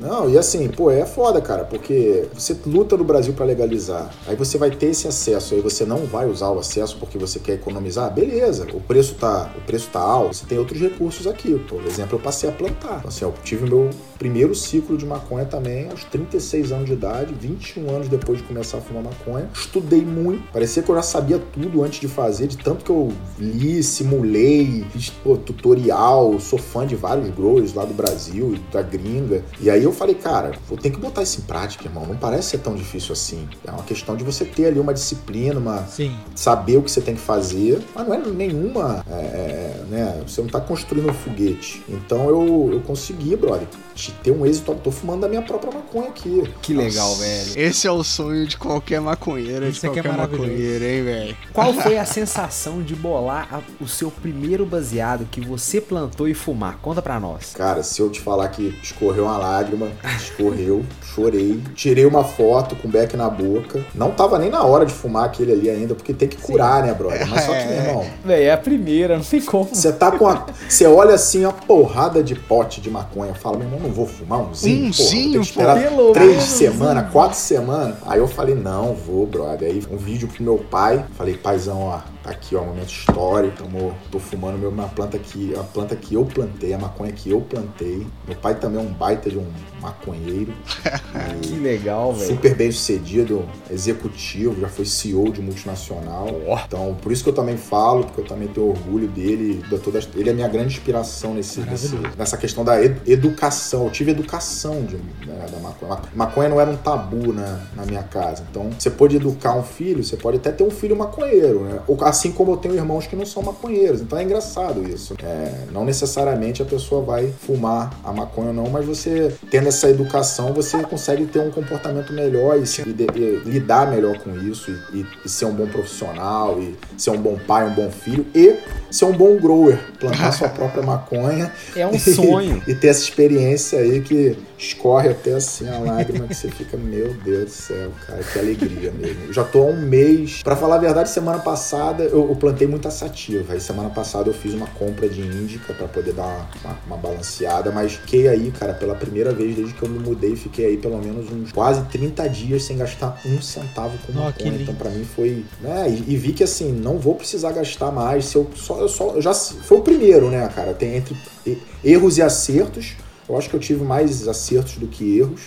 [0.00, 4.10] Não, e assim, pô, é foda, cara, porque você luta no Brasil pra legalizar.
[4.26, 7.38] Aí você vai ter esse acesso, aí você não vai usar o acesso porque você
[7.38, 8.66] quer economizar, beleza.
[8.74, 11.58] O preço tá, o preço alto, você tem outros recursos aqui.
[11.68, 13.02] Por exemplo, eu passei a plantar.
[13.06, 17.90] Assim, eu tive meu primeiro ciclo de maconha também aos 36 anos de idade, 21
[17.90, 19.48] anos depois de começar a fumar maconha.
[19.54, 23.12] Estudei muito, parecia que eu já sabia tudo antes de fazer, de tanto que eu
[23.38, 28.82] li, simulei, fiz pô, tutorial, sou fã de vários growers lá do Brasil e da
[28.82, 29.44] gringa.
[29.60, 32.06] E aí eu falei, cara, vou ter que botar isso em prática, irmão.
[32.06, 33.48] Não parece ser tão difícil assim.
[33.66, 36.16] É uma questão de você ter ali uma disciplina, uma, Sim.
[36.34, 40.22] saber o que você tem que fazer, mas não é nenhuma, é, é, né?
[40.26, 41.82] Você não tá construindo um foguete.
[41.88, 43.68] Então eu, eu consegui, brother,
[44.08, 44.74] de ter um êxito.
[44.82, 46.42] Tô fumando da minha própria maconha aqui.
[46.62, 47.52] Que legal, velho.
[47.56, 50.50] Esse é o sonho de qualquer maconheira, de Isso aqui é qualquer maravilhoso.
[50.50, 51.36] maconheiro, hein, velho?
[51.52, 56.34] Qual foi a sensação de bolar a- o seu primeiro baseado que você plantou e
[56.34, 56.78] fumar?
[56.82, 57.52] Conta pra nós.
[57.54, 62.88] Cara, se eu te falar que escorreu uma lágrima, escorreu, chorei, tirei uma foto com
[62.88, 63.84] o beck na boca.
[63.94, 66.92] Não tava nem na hora de fumar aquele ali ainda, porque tem que curar, né,
[66.94, 67.26] brother?
[67.28, 69.64] Mas só que, meu irmão, Véi, é a primeira, não tem como.
[69.72, 70.46] você tá com a.
[70.68, 73.34] Você olha assim, a porrada de pote de maconha.
[73.34, 74.78] Fala, meu irmão, não vou fumar umzinho.
[74.78, 77.96] porra, Umzinho, que esperar pelo três semanas, quatro semanas.
[78.06, 79.68] Aí eu falei, não, vou, brother.
[79.68, 81.04] Aí um vídeo pro meu pai.
[81.16, 83.62] Falei, paizão, ó, tá aqui, ó, momento histórico.
[83.62, 85.54] Tamo, tô fumando meu, uma planta que.
[85.58, 88.06] A planta que eu plantei, a maconha que eu plantei.
[88.26, 89.46] Meu pai também é um baita de um
[89.80, 90.52] maconheiro.
[91.42, 92.26] Que legal, velho.
[92.34, 96.28] Super bem sucedido, executivo, já foi CEO de multinacional.
[96.66, 99.62] Então, por isso que eu também falo, porque eu também tenho orgulho dele.
[99.68, 103.84] de toda, ele é minha grande inspiração nesse, nesse- nessa questão da ed- educação.
[103.84, 105.88] Eu tive educação de, né, da maconha.
[106.14, 108.44] Ma- Maconha não era um tabu na, na minha casa.
[108.50, 111.80] Então, você pode educar um filho, você pode até ter um filho maconheiro, né?
[111.86, 114.00] Ou- Assim como eu tenho irmãos que não são maconheiros.
[114.00, 115.14] Então é engraçado isso.
[115.22, 119.88] É, não necessariamente a pessoa vai fumar a maconha ou não, mas você tendo essa
[119.90, 124.70] educação, você consegue ter um comportamento melhor e, se- e e lidar melhor com isso
[124.92, 128.56] e, e- ser um bom profissional e ser um bom pai, um bom filho e
[128.90, 132.62] ser um bom grower, plantar sua própria maconha É um sonho.
[132.66, 137.12] e ter essa experiência aí que escorre até assim a lágrima que você fica, meu
[137.24, 139.26] Deus do céu, cara, que alegria mesmo.
[139.28, 140.42] Eu já tô há um mês.
[140.42, 143.52] Pra falar a verdade, semana passada eu, eu plantei muita sativa.
[143.52, 146.96] Aí semana passada eu fiz uma compra de índica pra poder dar uma, uma- uma
[146.96, 150.76] balanceada, mas fiquei aí, cara, pela primeira vez desde que eu me mudei, fiquei aí
[150.76, 154.32] pelo menos uns quase 30 dias sem gastar um centavo com maconha.
[154.32, 154.62] que lindo.
[154.62, 158.26] Então pra mim foi, né, e, e vi que assim, não vou precisar gastar mais,
[158.26, 160.74] se eu só eu só eu já foi o primeiro, né, cara?
[160.74, 162.92] Tem entre e- erros e acertos.
[163.28, 165.40] Eu acho que eu tive mais acertos do que erros.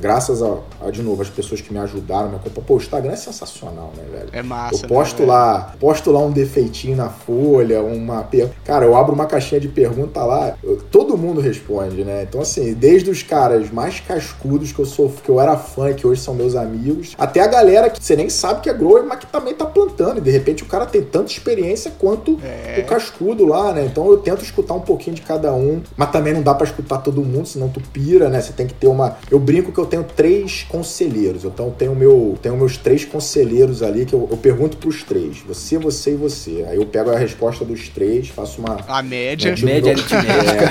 [0.00, 2.66] Graças a, a, de novo, as pessoas que me ajudaram, me acompanham.
[2.66, 4.28] Pô, o Instagram é sensacional, né, velho?
[4.32, 4.84] É massa.
[4.84, 8.50] Eu posto né, lá, posto lá um defeitinho na folha, uma per...
[8.64, 12.24] Cara, eu abro uma caixinha de pergunta lá, eu- todo mundo responde, né?
[12.28, 16.06] Então, assim, desde os caras mais cascudos que eu sou, que eu era fã, que
[16.06, 19.20] hoje são meus amigos, até a galera que você nem sabe que é grower, mas
[19.20, 20.18] que também tá plantando.
[20.18, 22.80] E de repente o cara tem tanta experiência quanto É.
[22.80, 23.84] o cascudo lá, né?
[23.86, 26.98] Então eu tento escutar um pouquinho de cada um, mas também não dá pra escutar
[26.98, 28.40] todo mundo, senão tu pira, né?
[28.40, 29.16] Você tem que ter uma.
[29.30, 31.44] Eu brinco que eu tenho três conselheiros.
[31.44, 35.38] Então eu tenho meu, tenho meus três conselheiros ali que eu, eu pergunto pros três,
[35.46, 36.64] você, você e você.
[36.68, 39.50] Aí eu pego a resposta dos três, faço uma A média.
[39.50, 40.66] é, tiro Média meu- aritmética.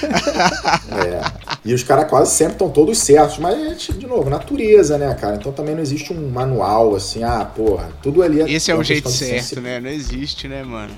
[0.90, 1.20] É, meu- É.
[1.64, 5.36] E os caras quase sempre estão todos certos, mas, de novo, natureza, né, cara?
[5.36, 8.50] Então também não existe um manual assim, ah, porra, tudo ali é.
[8.50, 9.78] Esse é o jeito certo, né?
[9.78, 10.94] Não existe, né, mano?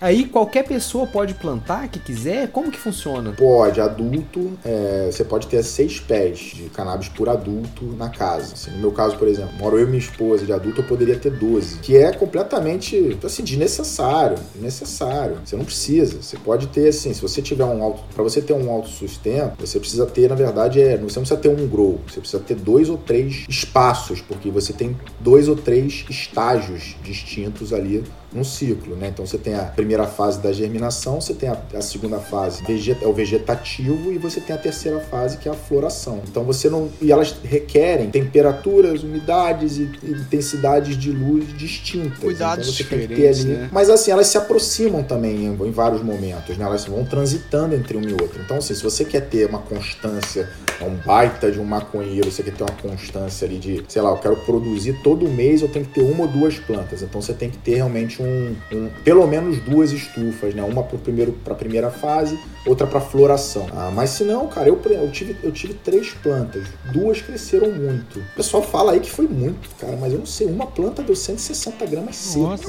[0.00, 2.48] Aí qualquer pessoa pode plantar que quiser?
[2.48, 3.32] Como que funciona?
[3.32, 8.54] Pode, adulto, é, você pode ter seis pés de cannabis por adulto na casa.
[8.54, 11.18] Assim, no meu caso, por exemplo, moro eu e minha esposa de adulto, eu poderia
[11.18, 11.80] ter 12.
[11.80, 14.38] Que é completamente, assim, desnecessário.
[14.54, 15.36] Desnecessário.
[15.44, 16.22] Você não precisa.
[16.22, 18.02] Você pode ter, assim, se você tiver um alto...
[18.14, 21.36] Para você ter um alto sustento, você precisa ter, na verdade, é, você não precisa
[21.36, 22.00] ter um grow.
[22.08, 27.74] Você precisa ter dois ou três espaços, porque você tem dois ou três estágios distintos
[27.74, 29.08] ali num ciclo, né?
[29.08, 32.62] Então você tem a primeira fase da germinação, você tem a, a segunda fase
[33.00, 36.22] é o vegetativo e você tem a terceira fase que é a floração.
[36.28, 42.18] Então você não e elas requerem temperaturas, umidades e, e intensidades de luz distintas.
[42.18, 43.68] Cuidados então diferentes, né?
[43.72, 46.64] Mas assim elas se aproximam também em, em vários momentos, né?
[46.64, 48.40] Elas vão transitando entre um e outro.
[48.42, 50.48] Então assim, se você quer ter uma constância,
[50.80, 54.10] é um baita de um maconheiro, você quer ter uma constância ali de, sei lá,
[54.10, 57.02] eu quero produzir todo mês, eu tenho que ter uma ou duas plantas.
[57.02, 60.62] Então você tem que ter realmente um, um pelo menos duas estufas, né?
[60.62, 63.66] Uma para primeiro para primeira fase, outra para floração.
[63.72, 68.18] Ah, mas se não, cara, eu, eu tive eu tive três plantas, duas cresceram muito.
[68.18, 71.14] O pessoal fala aí que foi muito, cara, mas eu não sei, uma planta deu
[71.14, 72.40] 160 gramas seco.
[72.40, 72.68] Nossa.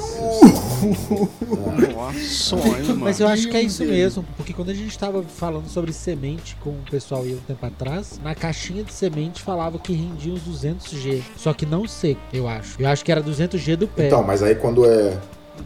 [1.94, 2.96] Nossa, sonho, mano.
[2.96, 6.56] Mas eu acho que é isso mesmo, porque quando a gente tava falando sobre semente
[6.56, 10.42] com o pessoal aí um tempo atrás, na caixinha de semente falava que rendia uns
[10.42, 12.80] 200G, só que não seco, eu acho.
[12.80, 14.06] Eu acho que era 200G do pé.
[14.06, 15.18] Então, mas aí quando é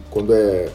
[0.09, 0.69] quando é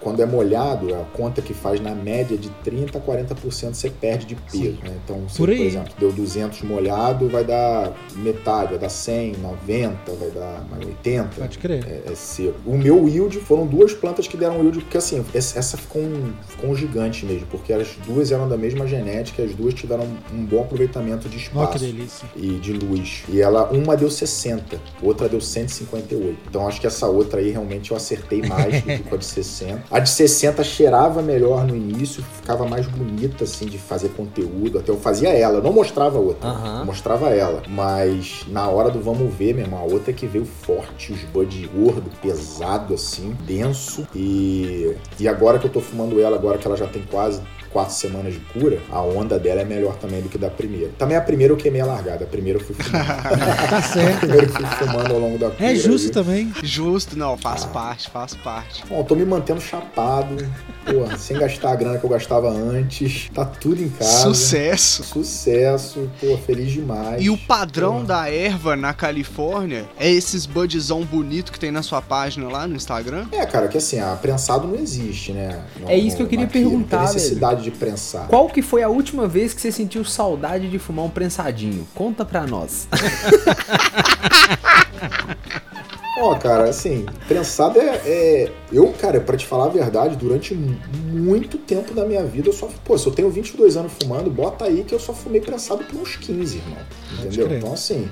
[0.00, 4.26] quando é molhado, a conta que faz na média de 30 a 40% você perde
[4.26, 4.96] de peso, né?
[5.04, 10.12] Então, se, Por por, exemplo, deu 200 molhado, vai dar metade, vai dar 100, 90,
[10.12, 11.40] vai dar mais 80.
[11.40, 11.86] Pode crer.
[11.86, 12.58] É, é seco.
[12.66, 16.70] O meu yield foram duas plantas que deram yield, porque assim, essa ficou um, ficou
[16.70, 20.62] um gigante mesmo, porque as duas eram da mesma genética, as duas tiveram um bom
[20.62, 22.28] aproveitamento de espaço delícia.
[22.36, 23.24] e de luz.
[23.28, 26.38] E ela, uma deu 60, outra deu 158.
[26.48, 29.24] Então acho que essa outra aí realmente eu acertei mais do que com a de
[29.24, 29.89] 60.
[29.90, 34.78] A de 60 cheirava melhor no início, ficava mais bonita, assim, de fazer conteúdo.
[34.78, 36.48] Até eu fazia ela, eu não mostrava a outra.
[36.80, 37.62] Eu mostrava ela.
[37.68, 41.24] Mas na hora do vamos ver, meu irmão, a outra é que veio forte, os
[41.24, 44.06] bud gordo, pesado, assim, denso.
[44.14, 47.94] E, e agora que eu tô fumando ela, agora que ela já tem quase quatro
[47.94, 50.90] semanas de cura, a onda dela é melhor também do que da primeira.
[50.98, 53.00] Também a primeira eu queimei a largada, a primeira eu fui fumando.
[53.70, 54.18] Tá a certo.
[54.20, 55.70] primeira eu fui fumando ao longo da cura.
[55.70, 56.12] É justo aí.
[56.12, 56.52] também.
[56.62, 57.68] Justo, não, faz Ah.
[57.68, 58.84] parte, faz parte.
[58.88, 60.36] Bom, eu tô me mantendo chapado,
[60.84, 63.30] porra, sem gastar a grana que eu gastava antes.
[63.34, 64.22] Tá tudo em casa.
[64.22, 65.04] Sucesso.
[65.04, 67.22] Sucesso, pô, feliz demais.
[67.22, 68.04] E o padrão Porra.
[68.06, 72.74] da erva na Califórnia é esses budzão bonito que tem na sua página lá no
[72.74, 73.26] Instagram?
[73.32, 75.62] É, cara, que assim, a prensado não existe, né?
[75.80, 77.08] Não- É isso que eu queria Não perguntar, tem
[77.60, 78.26] necessidade de prensar.
[78.28, 81.86] Qual que foi a última vez que você sentiu saudade de fumar um prensadinho?
[81.94, 82.88] Conta pra nós.
[86.22, 90.76] Ó, cara, assim, prensado é, é- Eu, cara, pra te falar a verdade, durante mu-
[91.12, 92.68] muito tempo da minha vida, eu só.
[92.84, 95.98] Pô, se eu tenho 22 anos fumando, bota aí que eu só fumei prensado por
[95.98, 96.76] uns 15, irmão.
[97.20, 97.46] Entendeu?
[97.56, 98.08] Então, assim.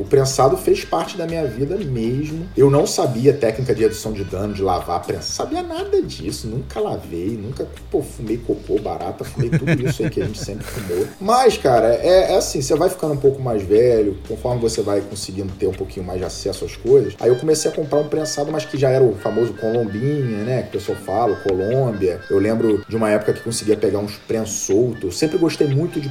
[0.00, 2.46] O prensado fez parte da minha vida mesmo.
[2.56, 5.32] Eu não sabia técnica de redução de dano, de lavar prensa.
[5.32, 6.46] Sabia nada disso.
[6.48, 10.64] Nunca lavei, nunca pô, fumei cocô, barata, fumei tudo isso aí que a gente sempre
[10.64, 11.06] fumou.
[11.20, 15.00] Mas, cara, é, é assim, você vai ficando um pouco mais velho, conforme você vai
[15.02, 17.14] conseguindo ter um pouquinho mais de acesso às coisas.
[17.20, 20.62] Aí eu comecei a comprar um prensado, mas que já era o famoso colombinha, né?
[20.62, 22.20] Que o pessoal fala, Colômbia.
[22.30, 25.02] Eu lembro de uma época que conseguia pegar uns prensoutos.
[25.04, 26.08] Eu sempre gostei muito de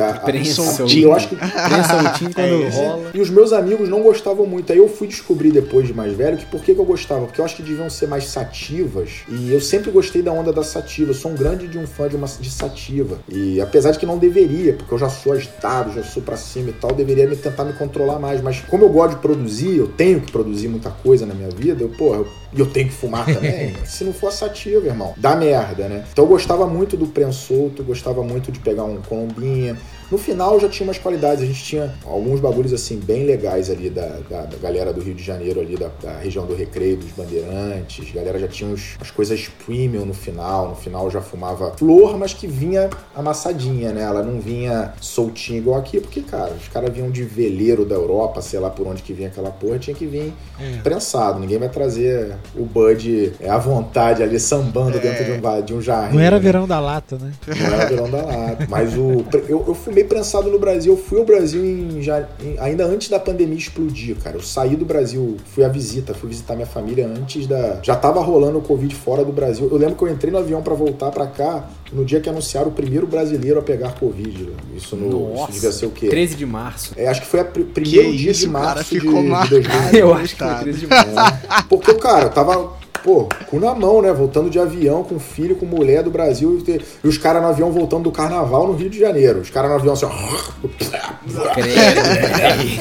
[0.00, 0.92] a- Prensouto.
[0.92, 3.10] E eu acho que Prensadinho quando É, rola.
[3.14, 4.72] e os meus amigos não gostavam muito.
[4.72, 7.26] Aí eu fui descobrir depois de mais velho que por que, que eu gostava?
[7.26, 9.22] Porque eu acho que deviam ser mais sativas.
[9.28, 11.10] E eu sempre gostei da onda da sativa.
[11.10, 13.18] Eu sou um grande de um fã de uma de sativa.
[13.28, 16.70] E apesar de que não deveria, porque eu já sou agitado, já sou pra cima
[16.70, 18.40] e tal, deveria me tentar me controlar mais.
[18.40, 21.82] Mas como eu gosto de produzir, eu tenho que produzir muita coisa na minha vida,
[21.82, 23.74] eu, porra, eu- e eu tenho que fumar também.
[23.84, 26.04] Se não for sativa, irmão, dá merda, né?
[26.12, 29.76] Então eu gostava muito do prensolto, gostava muito de pegar um colombinha.
[30.10, 33.90] No final já tinha umas qualidades, a gente tinha alguns bagulhos assim bem legais ali
[33.90, 37.10] da, da, da galera do Rio de Janeiro, ali da, da região do Recreio, dos
[37.10, 38.06] Bandeirantes.
[38.10, 40.68] A galera já tinha uns, as coisas premium no final.
[40.68, 44.02] No final já fumava flor, mas que vinha amassadinha, né?
[44.02, 48.40] Ela não vinha soltinha igual aqui, porque, cara, os caras vinham de veleiro da Europa,
[48.40, 50.78] sei lá por onde que vinha aquela porra, tinha que vir É.
[50.82, 51.40] prensado.
[51.40, 55.80] Ninguém vai trazer o Bud é, à vontade ali, sambando dentro de um, de um
[55.82, 56.14] jarrinho.
[56.14, 56.42] Não era né?
[56.42, 57.32] verão da lata, né?
[57.46, 58.66] Não era verão da lata.
[58.68, 60.92] Mas o, eu, eu fumei prensado no Brasil.
[60.92, 64.36] Eu fui ao Brasil em, já, em- ainda antes da pandemia explodir, cara.
[64.36, 67.78] Eu saí do Brasil, fui à visita, fui visitar minha família antes da.
[67.82, 69.68] Já tava rolando o Covid fora do Brasil.
[69.70, 72.68] Eu lembro que eu entrei no avião pra voltar pra cá no dia que anunciaram
[72.68, 74.50] o primeiro brasileiro a pegar Covid.
[74.76, 76.08] Isso, no, isso devia ser o quê?
[76.08, 76.92] 13 de março.
[76.96, 79.28] É, acho que foi o primeiro Que dia isso, de cara, março de, ficou de
[79.28, 79.50] marcado.
[79.62, 79.94] 2020.
[79.96, 81.10] Eu acho que foi 13 de março.
[81.18, 82.72] É, porque, cara, eu tava,
[83.06, 84.12] pô, cu na mão, né?
[84.12, 86.60] Voltando de avião com filho, com mulher do Brasil.
[86.66, 89.38] E, os caras no avião voltando do carnaval no Rio de Janeiro.
[89.38, 90.10] Os caras no avião assim, ó.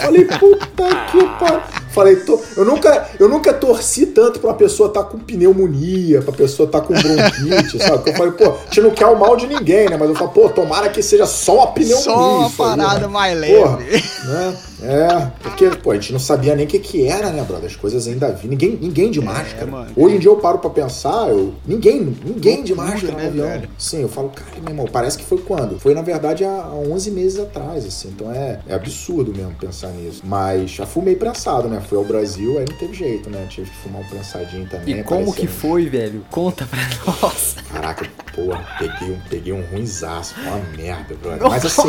[0.01, 1.61] Falei, puta que pariu.
[1.91, 6.67] Falei, tô- eu, nunca, eu nunca torci tanto pra pessoa tá com pneumonia, pra pessoa
[6.67, 7.93] tá com bronquite, sabe?
[7.99, 9.95] Porque eu falei, pô, a gente não quer o mal de ninguém, né?
[9.97, 12.03] Mas eu falo, pô, tomara que seja só uma pneumonia.
[12.03, 13.07] Só uma isso aí, parada né?
[13.07, 14.03] mais Porra, leve.
[14.25, 14.57] né?
[14.85, 17.67] É, porque, pô, a gente não sabia nem o que que era, né, brother?
[17.69, 18.47] As coisas ainda vi.
[18.47, 19.65] Ninguém, ninguém de máscara.
[19.65, 19.91] mano.
[19.95, 23.47] Hoje em dia eu paro pra pensar, eu, ninguém, ninguém de máscara né, no avião.
[23.47, 23.69] velho?
[23.77, 25.79] Sim, eu falo, cara, meu irmão, parece que foi quando?
[25.79, 28.09] Foi, na verdade, há há 11 meses atrás, assim.
[28.09, 30.21] Então é, é absurdo mesmo pensar nisso.
[30.23, 31.81] Mas já fumei prensado, né?
[31.87, 33.45] Fui ao Brasil, aí não teve jeito, né?
[33.49, 34.99] Tive que fumar um prensadinho também.
[34.99, 36.25] E como que foi, velho?
[36.29, 36.79] Conta pra
[37.21, 37.55] nós.
[37.71, 41.41] Caraca, porra, peguei um, peguei um ruinzaço, uma merda, brother.
[41.49, 41.87] Mas assim,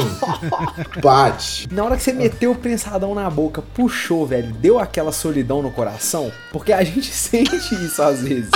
[1.03, 1.69] bate.
[1.73, 5.71] Na hora que você meteu o prensadão na boca, puxou, velho, deu aquela solidão no
[5.71, 6.33] coração?
[6.53, 8.51] Porque a gente sente isso às vezes.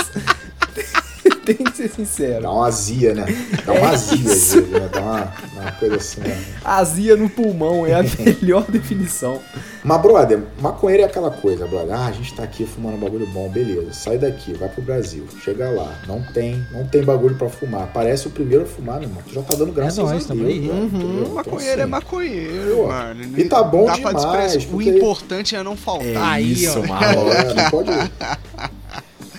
[1.45, 2.43] Tem que ser sincero.
[2.43, 3.25] Dá uma azia, né?
[3.65, 4.61] Dá uma É azia, isso.
[4.61, 4.89] né?
[4.91, 6.43] Dá uma, uma coisa assim, né?
[6.63, 9.39] Azia no pulmão é a melhor definição.
[9.83, 11.95] Mas, brother, maconheiro é aquela coisa, brother.
[11.95, 13.91] Ah, a gente tá aqui fumando um bagulho bom, beleza.
[13.93, 15.25] Sai daqui, vai pro Brasil.
[15.43, 17.87] Chega lá, não tem, não tem bagulho pra fumar.
[17.91, 19.23] Parece o primeiro a fumar, meu irmão.
[19.27, 20.45] Tu já tá dando graças É nóis, a Deus.
[20.47, 20.59] aí.
[20.59, 20.73] né?
[20.73, 21.21] Uhum, Entendeu?
[21.21, 23.23] Então, maconheiro assim, é maconheiro, pô, mano.
[23.39, 24.67] e tá bom Dá pra demais, desprezar.
[24.67, 26.33] O porque- importante é não faltar.
[26.33, 26.85] Aí, isso, ó.
[26.85, 27.31] maluco.
[27.31, 27.89] É, não pode.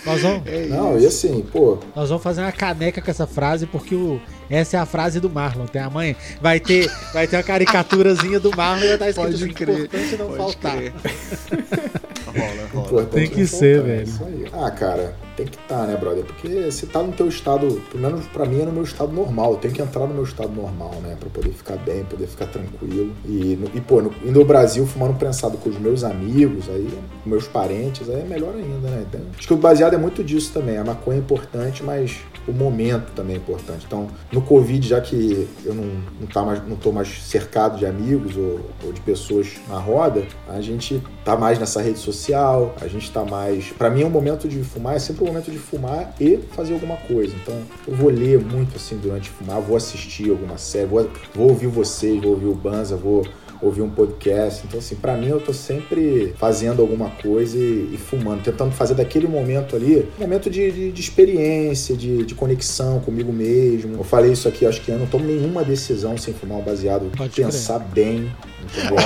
[0.05, 3.65] Nós vamos, É Não, e assim, pô, nós vamos fazer uma caneca com essa frase,
[3.65, 5.65] porque o, essa é a frase do Marlon.
[5.65, 9.31] Tem a mãe, vai ter, vai ter uma caricaturazinha do Marlon e vai estar escrito
[9.31, 9.79] Pode assim, crer.
[9.85, 10.77] importante não Pode faltar.
[10.77, 10.93] crer.
[12.25, 12.85] rola, rola.
[12.87, 14.07] importante Tem que ser, faltar, é velho.
[14.09, 14.47] isso aí.
[14.53, 16.23] Ah, cara, tem que estar, tá, né, brother?
[16.23, 19.53] Porque você tá no teu estado, pelo menos pra mim é no meu estado normal.
[19.53, 21.15] Eu tenho que entrar no meu estado normal, né?
[21.19, 23.11] Pra poder ficar bem, poder ficar tranquilo.
[23.25, 26.87] E, e pô, no, indo ao Brasil fumando prensado com os meus amigos, aí,
[27.25, 29.05] meus parentes, aí é melhor ainda, né?
[29.07, 30.77] Então, acho que o baseado é muito disso também.
[30.77, 32.17] A maconha é importante, mas
[32.47, 33.85] o momento também é importante.
[33.85, 35.85] Então, no Covid, já que eu não,
[36.19, 40.23] não, tá mais, não tô mais cercado de amigos ou, ou de pessoas na roda,
[40.47, 43.69] a gente tá mais nessa rede social, a gente tá mais.
[43.71, 46.73] Para mim, é um momento de fumar, é sempre um momento de fumar e fazer
[46.73, 47.33] alguma coisa.
[47.35, 51.67] Então, eu vou ler muito assim durante fumar, vou assistir alguma série, vou, vou ouvir
[51.67, 53.23] vocês, vou ouvir o Banza, vou
[53.63, 54.63] ouvir um podcast.
[54.67, 58.93] Então, assim, para mim eu tô sempre fazendo alguma coisa e, e, fumando, tentando fazer
[58.93, 63.97] daquele momento ali um momento de, de, de experiência, de, de, conexão comigo mesmo.
[63.97, 67.09] Eu falei isso aqui, acho que eu não tomo nenhuma decisão sem fumar um baseado,
[67.15, 68.05] Pode pensar crer.
[68.05, 68.31] bem.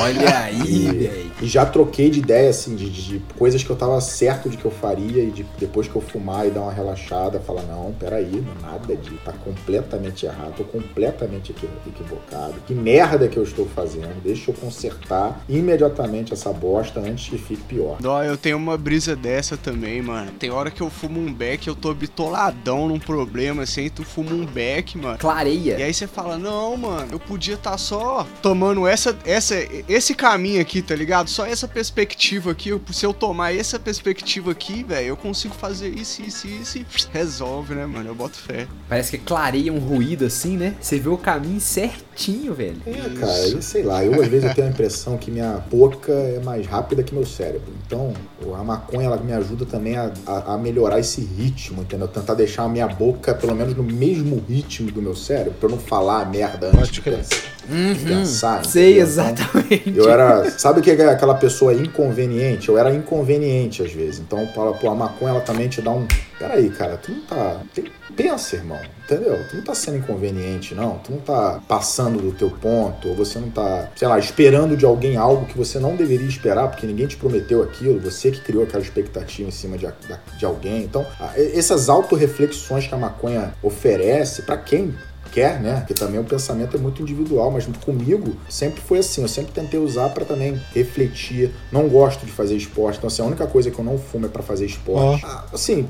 [0.01, 1.31] Olha aí, velho.
[1.41, 4.65] E já troquei de ideia, assim, de, de, coisas que eu tava certo de que
[4.65, 8.43] eu faria e de, depois que eu fumar e dar uma relaxada, falar, não, peraí,
[8.61, 9.11] nada de.
[9.17, 11.53] tá completamente errado, tô completamente
[11.85, 12.55] equivocado.
[12.65, 17.63] Que merda que eu estou fazendo, deixa eu consertar imediatamente essa bosta antes que fique
[17.63, 17.97] pior.
[18.01, 20.31] Não, eu tenho uma brisa dessa também, mano.
[20.39, 24.31] Tem hora que eu fumo um beck, eu tô bitoladão num problema, assim, tu fuma
[24.31, 25.17] um beck, mano.
[25.17, 25.77] Clareia.
[25.77, 29.46] E aí você fala, não, mano, eu podia estar tá só tomando essa, essa,
[29.87, 31.29] esse caminho aqui, tá ligado?
[31.29, 36.21] Só essa perspectiva aqui, se eu tomar essa perspectiva aqui, velho, eu consigo fazer isso,
[36.21, 38.09] isso, isso e resolve, né, mano?
[38.09, 38.67] Eu boto fé.
[38.87, 40.75] Parece que clareia um ruído assim, né?
[40.79, 41.59] Você vê o caminho
[42.17, 42.81] certinho, velho.
[42.85, 46.11] É, cara, eu sei lá, eu às vezes eu tenho a impressão que minha boca
[46.11, 47.71] é mais rápida que meu cérebro.
[47.85, 48.13] Então,
[48.55, 52.07] a maconha ela me ajuda também a, a, a melhorar esse ritmo, entendeu?
[52.07, 55.71] Tentar deixar a minha boca pelo menos no mesmo ritmo do meu cérebro, pra eu
[55.71, 57.37] não falar merda antes de pensar.
[57.69, 59.93] Uhum, pensar sei então, exatamente.
[59.93, 60.49] eu era.
[60.51, 62.69] Sabe o que é aquela pessoa inconveniente?
[62.69, 64.19] Eu era inconveniente às vezes.
[64.19, 66.07] Então, fala, pô, a maconha ela também te dá um.
[66.37, 67.61] Peraí, cara, tu não tá.
[68.15, 68.79] Pensa, irmão.
[69.03, 69.39] Entendeu?
[69.49, 70.97] Tu não tá sendo inconveniente, não.
[70.99, 74.85] Tu não tá passando do teu ponto, ou você não tá, sei lá, esperando de
[74.85, 78.63] alguém algo que você não deveria esperar, porque ninguém te prometeu aquilo, você que criou
[78.63, 79.87] aquela expectativa em cima de,
[80.37, 80.83] de alguém.
[80.83, 84.93] Então, essas autorreflexões que a maconha oferece, para quem
[85.31, 85.77] quer, né?
[85.79, 89.21] Porque também o pensamento é muito individual, mas comigo sempre foi assim.
[89.21, 91.51] Eu sempre tentei usar para também refletir.
[91.71, 94.29] Não gosto de fazer esporte, então assim, a única coisa que eu não fumo é
[94.29, 95.23] para fazer esporte.
[95.25, 95.87] Ah, assim,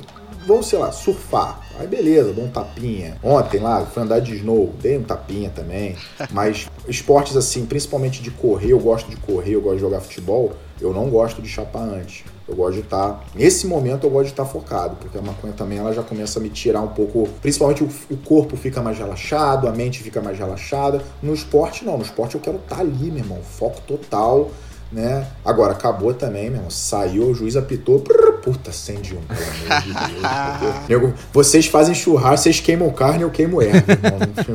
[0.48, 1.60] vamos, sei lá, surfar.
[1.78, 3.18] Aí beleza, dou um tapinha.
[3.22, 5.96] Ontem lá, fui andar de snow, dei um tapinha também.
[6.32, 10.54] Mas esportes assim, principalmente de correr, eu gosto de correr, eu gosto de jogar futebol,
[10.80, 12.24] eu não gosto de chapar antes.
[12.48, 15.22] Eu gosto de estar, tá, nesse momento eu gosto de estar tá focado, porque a
[15.22, 18.82] maconha também ela já começa a me tirar um pouco, principalmente o, o corpo fica
[18.82, 21.02] mais relaxado, a mente fica mais relaxada.
[21.22, 24.50] No esporte não, no esporte eu quero estar tá ali, meu irmão, foco total
[24.92, 25.28] né?
[25.44, 26.70] Agora, acabou também, meu irmão.
[26.70, 28.00] Saiu, o juiz apitou.
[28.00, 31.14] Prrr, puta, acende um, pelo amor de Deus.
[31.34, 33.82] vocês fazem churrasco, vocês queimam carne, eu queimo erva,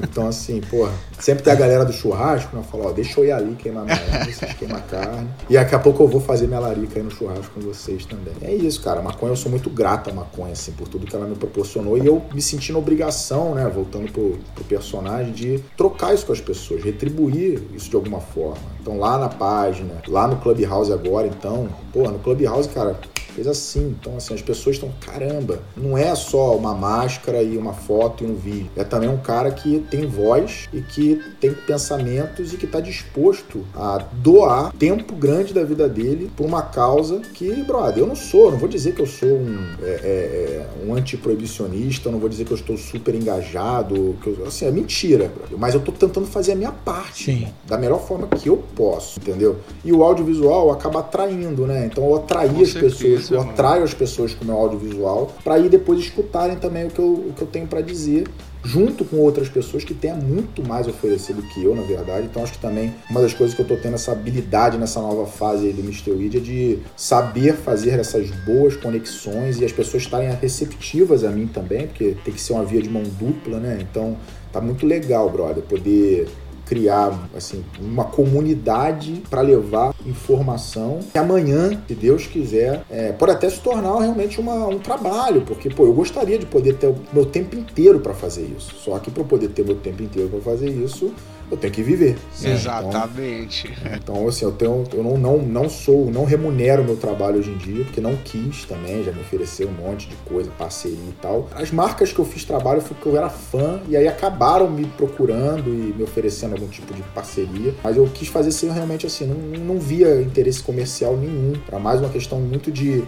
[0.03, 0.93] Então, assim, porra.
[1.19, 2.65] Sempre tem a galera do churrasco, né?
[2.69, 5.29] Fala, ó, deixa eu ir ali queimar minha erva, vocês queimam a carne.
[5.49, 8.35] E daqui a pouco eu vou fazer minha larica aí no churrasco com vocês também.
[8.43, 9.01] É isso, cara.
[9.03, 11.97] Maconha, eu sou muito grato à maconha, assim, por tudo que ela me proporcionou.
[11.97, 13.71] E eu me senti na obrigação, né?
[13.73, 18.73] Voltando pro, pro personagem, de trocar isso com as pessoas, retribuir isso de alguma forma.
[18.81, 22.97] Então, lá na página, lá lá no Clubhouse agora, então, pô, no Clubhouse, cara,
[23.33, 23.97] fez assim.
[23.99, 28.27] Então, assim, as pessoas estão, caramba, não é só uma máscara e uma foto e
[28.27, 28.71] um vídeo.
[28.77, 33.65] É também um cara que tem voz e que tem pensamentos e que está disposto
[33.75, 38.51] a doar tempo grande da vida dele por uma causa que, brother, eu não sou,
[38.51, 42.45] não vou dizer que eu sou um, é, é, é um antiproibicionista, não vou dizer
[42.45, 45.59] que eu estou super engajado, que eu, assim, é mentira, brother.
[45.59, 47.49] Mas eu estou tentando fazer a minha parte, Sim.
[47.67, 49.59] da melhor forma que eu posso, entendeu?
[49.85, 51.87] E o audiovisual acaba atraindo, né?
[51.87, 55.69] Então eu atraí as pessoas eu atraio as pessoas com o meu audiovisual para ir
[55.69, 58.27] depois escutarem também o que eu, o que eu tenho para dizer
[58.65, 62.27] junto com outras pessoas que têm muito mais a oferecer do que eu, na verdade.
[62.31, 65.27] Então acho que também uma das coisas que eu estou tendo essa habilidade nessa nova
[65.27, 66.13] fase aí do Mr.
[66.13, 71.47] Weed é de saber fazer essas boas conexões e as pessoas estarem receptivas a mim
[71.47, 73.79] também, porque tem que ser uma via de mão dupla, né?
[73.81, 74.17] Então
[74.53, 76.29] tá muito legal, brother, poder
[76.67, 83.49] criar assim uma comunidade para levar informação que amanhã, se Deus quiser, é, pode até
[83.49, 87.27] se tornar realmente uma, um trabalho, porque pô, eu gostaria de poder ter o meu
[87.27, 88.75] tempo inteiro para fazer isso.
[88.77, 91.13] Só que para poder ter meu tempo inteiro para fazer isso,
[91.53, 92.17] eu tenho que viver.
[92.41, 92.53] Né?
[92.53, 93.73] Exatamente.
[93.95, 94.85] Então, então, assim, eu tenho.
[94.93, 98.65] Eu não, não, não sou, não remunero meu trabalho hoje em dia, porque não quis
[98.65, 101.49] também, já me ofereceram um monte de coisa, parceria e tal.
[101.55, 104.85] As marcas que eu fiz trabalho foi porque eu era fã, e aí acabaram me
[104.85, 107.75] procurando e me oferecendo algum tipo de parceria.
[107.83, 111.53] Mas eu quis fazer assim, realmente assim, não, não via interesse comercial nenhum.
[111.67, 113.05] Para mais uma questão muito de.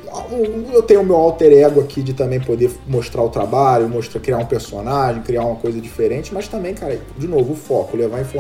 [0.72, 4.38] Eu tenho o meu alter ego aqui de também poder mostrar o trabalho, mostrar, criar
[4.38, 8.33] um personagem, criar uma coisa diferente, mas também, cara, de novo, o foco, levar informação.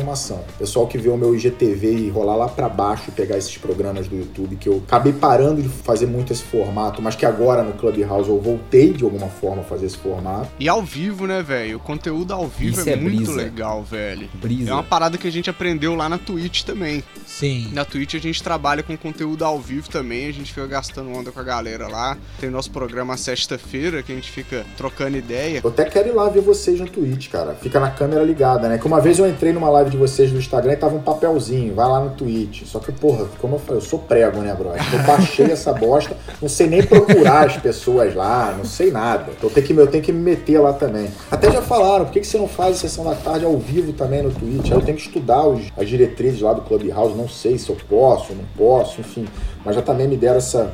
[0.58, 4.08] Pessoal que vê o meu IGTV e rolar lá para baixo e pegar esses programas
[4.08, 7.72] do YouTube, que eu acabei parando de fazer muito esse formato, mas que agora no
[7.74, 10.48] Clubhouse eu voltei de alguma forma a fazer esse formato.
[10.58, 11.76] E ao vivo, né, velho?
[11.76, 14.28] O conteúdo ao vivo é, é, muito legal, velho.
[14.34, 14.70] Brisa.
[14.70, 17.02] É uma parada que a gente aprendeu lá na Twitch também.
[17.26, 17.70] Sim.
[17.72, 21.30] Na Twitch a gente trabalha com conteúdo ao vivo também, a gente fica gastando onda
[21.30, 22.16] com a galera lá.
[22.40, 25.60] Tem nosso programa sexta-feira que a gente fica trocando ideia.
[25.62, 27.54] Eu até quero ir lá ver vocês no Twitch, cara.
[27.54, 28.78] Fica na câmera ligada, né?
[28.78, 31.74] Que uma vez eu entrei numa live de vocês no Instagram e tava um papelzinho,
[31.74, 32.64] vai lá no Twitch.
[32.64, 34.70] Só que, porra, como eu falei, eu sou prego, né, bro?
[34.70, 39.32] Eu baixei essa bosta, não sei nem procurar as pessoas lá, não sei nada.
[39.36, 41.08] Então eu tenho que, eu tenho que me meter lá também.
[41.30, 43.92] Até já falaram, por que, que você não faz a sessão da tarde ao vivo
[43.92, 44.66] também no Twitch?
[44.66, 47.76] Aí eu tenho que estudar os, as diretrizes lá do Clubhouse, não sei se eu
[47.88, 49.26] posso, não posso, enfim.
[49.64, 50.72] Mas já também me deram essa,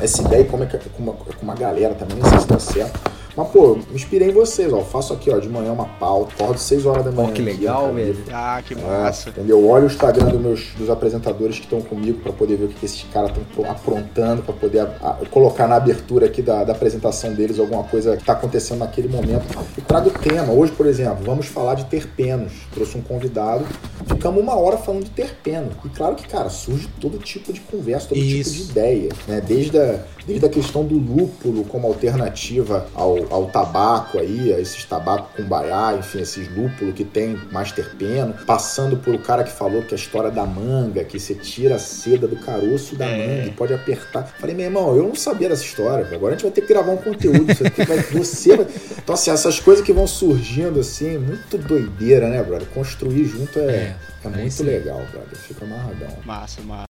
[0.00, 2.58] essa ideia, como é que com uma, com uma galera também, não sei se tá
[2.58, 4.80] certo mas, pô, me inspirei em vocês, ó.
[4.80, 7.28] Faço aqui, ó, de manhã uma pauta, acordo 6 horas da manhã.
[7.30, 8.18] Oh, que legal, velho.
[8.32, 9.28] Ah, que massa.
[9.28, 9.64] É, entendeu?
[9.64, 12.74] Olho o Instagram dos meus dos apresentadores que estão comigo para poder ver o que,
[12.74, 16.72] que esses caras estão aprontando, para poder a, a, colocar na abertura aqui da, da
[16.72, 19.46] apresentação deles alguma coisa que está acontecendo naquele momento.
[19.76, 20.52] E trago tema.
[20.52, 22.52] Hoje, por exemplo, vamos falar de terpenos.
[22.74, 23.64] Trouxe um convidado,
[24.04, 25.70] ficamos uma hora falando de terpeno.
[25.84, 28.50] E claro que, cara, surge todo tipo de conversa, todo Isso.
[28.50, 29.40] tipo de ideia, né?
[29.40, 34.84] Desde a, desde a questão do lúpulo como alternativa ao, ao tabaco aí, a esses
[34.84, 39.52] tabacos com baiá, enfim, esses lúpulos que tem mais terpeno, passando por o cara que
[39.52, 43.26] falou que a história da manga, que você tira a seda do caroço da é.
[43.26, 44.26] manga e pode apertar.
[44.38, 46.92] Falei, meu irmão, eu não sabia dessa história, agora a gente vai ter que gravar
[46.92, 48.66] um conteúdo, você, vai, você vai...
[48.98, 52.68] Então, assim, essas coisas que vão surgindo, assim, muito doideira, né, brother?
[52.68, 55.36] Construir junto é, é, é muito legal, brother.
[55.36, 56.16] Fica amarradão.
[56.24, 56.87] Massa, massa.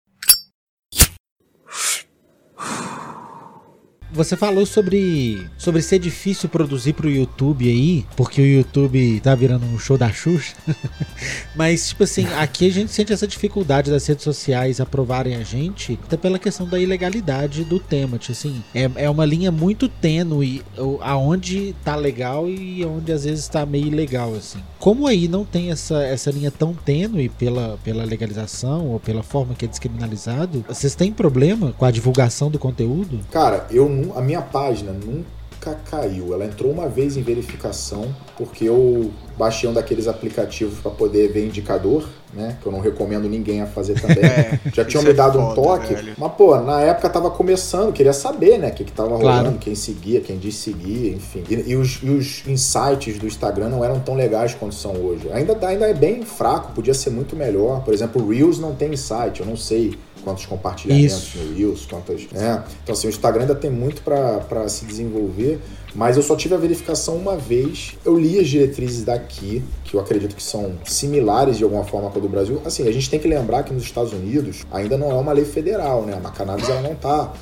[4.16, 9.66] Você falou sobre, sobre ser difícil produzir pro YouTube aí, porque o YouTube tá virando
[9.66, 10.56] um show da Xuxa.
[11.54, 15.98] Mas, tipo assim, aqui a gente sente essa dificuldade das redes sociais aprovarem a gente,
[16.02, 18.16] até pela questão da ilegalidade do tema.
[18.16, 20.62] Tipo assim, é, é uma linha muito tênue
[21.02, 24.60] aonde tá legal e onde às vezes tá meio ilegal, assim.
[24.78, 29.54] Como aí não tem essa, essa linha tão tênue pela, pela legalização ou pela forma
[29.54, 33.20] que é descriminalizado, vocês têm problema com a divulgação do conteúdo?
[33.30, 36.32] Cara, eu não a minha página nunca caiu.
[36.32, 41.46] Ela entrou uma vez em verificação, porque eu baixei um daqueles aplicativos para poder ver
[41.46, 42.56] indicador, né?
[42.60, 44.16] Que eu não recomendo ninguém a fazer também.
[44.26, 45.94] É, Já tinham me dado é foda, um toque.
[45.94, 46.14] Velho.
[46.18, 48.68] Mas, pô, na época tava começando, queria saber, né?
[48.68, 49.38] O que, que tava claro.
[49.38, 51.44] rolando, quem seguia, quem disse seguir, enfim.
[51.48, 55.30] E, e, os, e, os, insights do Instagram não eram tão legais quanto são hoje.
[55.32, 57.82] Ainda, ainda é bem fraco, podia ser muito melhor.
[57.82, 59.96] Por exemplo, o Reels não tem insight, eu não sei
[60.26, 61.38] quantos compartilhamentos Isso.
[61.38, 62.26] no Reels, quantas.
[62.34, 62.60] É.
[62.82, 65.60] Então, assim, o Instagram ainda tem muito para se desenvolver,
[65.94, 67.96] mas eu só tive a verificação uma vez.
[68.04, 72.18] Eu li as diretrizes daqui, que eu acredito que são similares de alguma forma com
[72.18, 72.60] a do Brasil.
[72.64, 75.44] Assim, a gente tem que lembrar que nos Estados Unidos ainda não é uma lei
[75.44, 76.20] federal, né?
[76.24, 77.32] A cannabis ela não está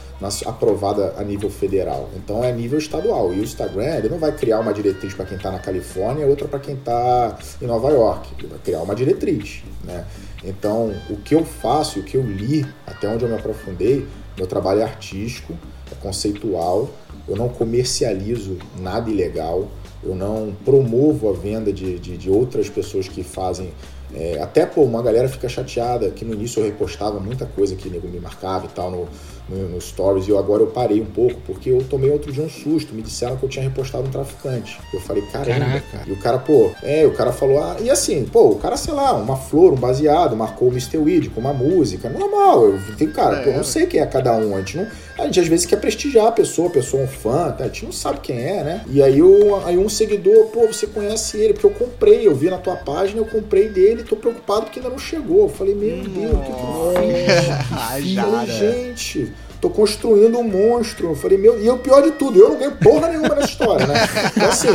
[0.44, 2.10] aprovada a nível federal.
[2.14, 3.32] Então é nível estadual.
[3.32, 6.46] E o Instagram ele não vai criar uma diretriz para quem está na Califórnia outra
[6.46, 8.28] para quem está em Nova York.
[8.38, 10.04] Ele vai criar uma diretriz, né?
[10.44, 14.46] Então, o que eu faço, o que eu li, até onde eu me aprofundei, meu
[14.46, 15.54] trabalho é artístico,
[15.90, 16.90] é conceitual,
[17.26, 19.68] eu não comercializo nada ilegal,
[20.02, 23.72] eu não promovo a venda de, de, de outras pessoas que fazem.
[24.14, 27.88] É, até, pô, uma galera fica chateada, que no início eu repostava muita coisa que
[27.88, 29.08] nego me marcava e tal no,
[29.48, 32.42] no, no, Stories, e eu, agora eu parei um pouco, porque eu tomei outro dia
[32.42, 32.94] um susto.
[32.94, 34.78] Me disseram que eu tinha repostado um traficante.
[34.92, 36.04] Eu falei, caramba, cara.
[36.06, 38.94] E o cara, pô, é, o cara falou, ah, e assim, pô, o cara, sei
[38.94, 40.98] lá, uma flor, um baseado, marcou o Mr.
[40.98, 42.08] Weed com uma música.
[42.08, 44.54] Normal, eu tenho, cara, é, pô, eu não sei quem é cada um.
[44.54, 44.86] A gente não.
[45.16, 47.64] A gente às vezes quer prestigiar a pessoa, a pessoa é um fã, tá?
[47.64, 48.84] a gente não sabe quem é, né?
[48.88, 52.50] E aí, eu, aí um seguidor, pô, você conhece ele, porque eu comprei, eu vi
[52.50, 55.42] na tua página, eu comprei dele, tô preocupado porque ainda não chegou.
[55.42, 58.14] Eu falei, meu Deus, o que, que eu fiz?
[58.14, 59.34] falei, gente
[59.64, 61.08] tô construindo um monstro.
[61.08, 63.86] Eu falei, meu, e o pior de tudo, eu não ganho porra nenhuma nessa história,
[63.86, 63.94] né?
[64.36, 64.68] Então assim,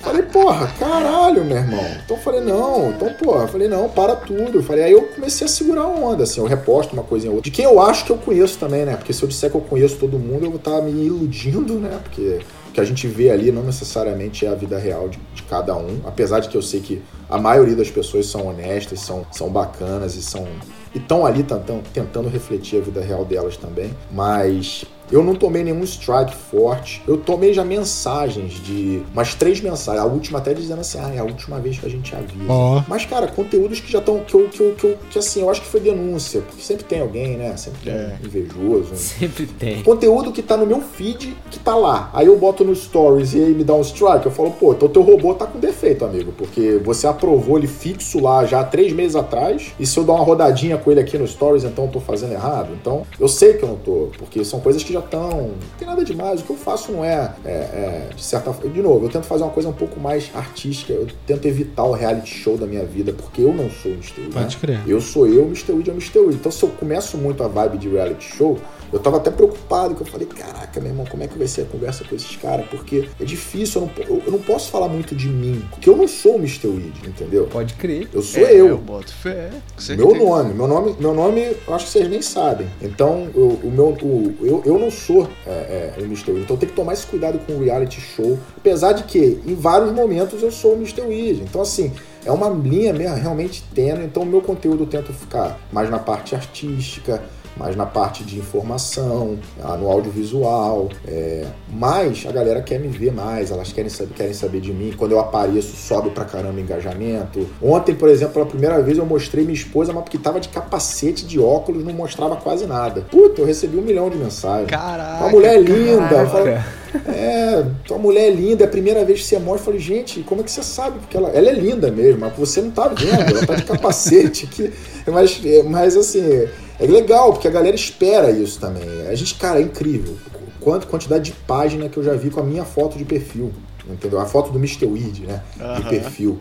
[0.00, 1.84] falei, porra, caralho, meu irmão.
[2.04, 4.62] Então falei, não, então, porra, falei, não, para tudo.
[4.62, 7.44] Falei, aí eu comecei a segurar a onda, assim, eu reposto uma coisa em outra.
[7.44, 8.94] De quem eu acho que eu conheço também, né?
[8.94, 11.98] Porque se eu disser que eu conheço todo mundo, eu vou estar me iludindo, né?
[12.02, 12.40] Porque
[12.70, 15.74] O que a gente vê ali não necessariamente é a vida real de, de cada
[15.76, 19.48] um, apesar de que eu sei que a maioria das pessoas são honestas, são, são
[19.48, 20.46] bacanas e são
[20.94, 21.44] e estão ali
[21.92, 27.02] tentando, refletir a vida real delas também, mas eu não tomei nenhum strike forte.
[27.06, 29.02] Eu tomei já mensagens de.
[29.12, 30.02] Umas três mensagens.
[30.02, 32.44] A última até dizendo assim: ah, é a última vez que a gente avisa.
[32.48, 32.82] Ó.
[32.88, 34.20] Mas, cara, conteúdos que já estão.
[34.20, 36.40] Que, eu- que, eu- que, eu- que assim, eu acho que foi denúncia.
[36.42, 37.56] Porque sempre tem alguém, né?
[37.56, 38.16] Sempre tem É.
[38.22, 38.92] um invejoso.
[38.92, 39.82] um- Sempre tem.
[39.82, 42.10] Conteúdo que tá no meu feed, que tá lá.
[42.12, 44.26] Aí eu boto no stories e aí me dá um strike.
[44.26, 46.32] Eu falo, pô, então teu robô tá com defeito, amigo.
[46.32, 49.72] Porque você aprovou ele fixo lá já há três meses atrás.
[49.78, 52.32] E se eu dar uma rodadinha com ele aqui no stories, então eu tô fazendo
[52.32, 52.68] errado.
[52.80, 54.08] Então eu sei que eu não tô.
[54.18, 55.30] Porque são coisas que já estão.
[55.30, 56.40] Não tem nada demais.
[56.40, 58.70] O que eu faço não é, é, é, de certa forma.
[58.70, 60.92] De novo, eu tento fazer uma coisa um pouco mais artística.
[60.92, 63.12] Eu tento evitar o reality show da minha vida.
[63.12, 64.20] Porque eu não sou o Mr.
[64.20, 64.60] Weed, Pode né?
[64.60, 64.80] crer.
[64.86, 65.72] Eu sou eu, Mr.
[65.72, 66.18] Weed é o Mr.
[66.20, 66.34] Weed.
[66.34, 68.58] Então, se eu começo muito a vibe de reality show,
[68.92, 71.62] eu tava até preocupado, que eu falei, caraca, meu irmão, como é que vai ser
[71.62, 72.66] a conversa com esses caras?
[72.70, 75.96] Porque é difícil, eu não, eu, eu não posso falar muito de mim, porque eu
[75.96, 76.66] não sou o Mr.
[76.68, 77.46] Weed, entendeu?
[77.50, 78.08] Pode crer.
[78.12, 78.68] Eu sou É, eu.
[78.68, 79.50] Eu boto fé.
[79.78, 80.08] certeza.
[80.08, 82.66] Meu nome, meu nome, meu nome, eu acho que vocês nem sabem.
[82.80, 86.30] Então, eu, o meu, o- eu, eu não sou é, é, o Mr.
[86.32, 86.42] Weed.
[86.44, 88.38] Então, tem que tomar esse cuidado com o reality show.
[88.56, 91.02] Apesar de que, em vários momentos, eu sou o Mr.
[91.02, 91.40] Weed.
[91.42, 91.92] Então, assim,
[92.24, 94.04] é uma linha mesmo, realmente tênue.
[94.04, 97.22] Então, o meu conteúdo eu tento ficar mais na parte artística,
[97.56, 99.38] mais na parte de informação,
[99.78, 100.88] no audiovisual.
[101.06, 104.94] é, mas a galera quer me ver mais, elas querem saber, querem saber de mim.
[104.96, 107.46] Quando eu apareço, sobe pra caramba o engajamento.
[107.62, 111.24] Ontem, por exemplo, pela primeira vez eu mostrei minha esposa, mas porque tava de capacete,
[111.24, 113.02] de óculos, não mostrava quase nada.
[113.10, 114.68] Puta, eu recebi um milhão de mensagens.
[114.70, 115.24] Caraca.
[115.24, 116.26] Uma mulher linda.
[116.26, 116.48] Falo,
[117.08, 119.60] é, tua mulher é linda, é a primeira vez que você mostra.
[119.60, 120.98] Eu falei, gente, como é que você sabe?
[120.98, 124.46] Porque ela, ela é linda mesmo, mas você não tá vendo, ela tá de capacete.
[124.46, 124.72] Que,
[125.06, 126.48] mas, mas assim,
[126.80, 129.06] é legal, porque a galera espera isso também.
[129.06, 130.16] A gente, cara, é incrível.
[130.58, 133.52] Quanto quantidade de página que eu já vi com a minha foto de perfil.
[133.88, 134.20] Entendeu?
[134.20, 134.86] A foto do Mr.
[134.86, 135.42] Weed, né?
[135.76, 136.38] De perfil.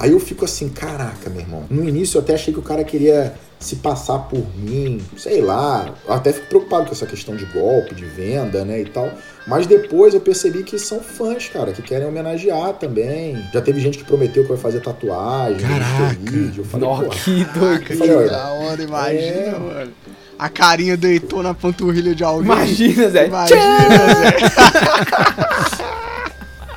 [0.00, 1.64] Aí eu fico assim, caraca, meu irmão.
[1.68, 5.94] No início eu até achei que o cara queria se passar por mim, sei lá.
[6.08, 9.12] Eu até fico preocupado com essa questão de golpe, de venda, né, e tal.
[9.46, 13.36] Mas depois eu percebi que são fãs, cara, que querem homenagear também.
[13.52, 16.16] Já teve gente que prometeu que vai fazer tatuagem, Caraca.
[16.56, 17.84] Eu falei, Nossa, que doido.
[17.84, 19.58] que da hora, imagina, é.
[19.58, 19.92] mano.
[20.38, 22.46] A carinha deitou na panturrilha de alguém.
[22.46, 23.26] Imagina, Zé.
[23.26, 26.00] Imagina, Zé.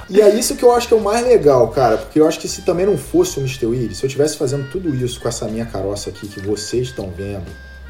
[0.10, 2.40] E é isso que eu acho que é o mais legal, cara, porque eu acho
[2.40, 3.66] que se também não fosse o Mr.
[3.66, 7.12] Weed, se eu estivesse fazendo tudo isso com essa minha caroça aqui que vocês estão
[7.16, 7.46] vendo,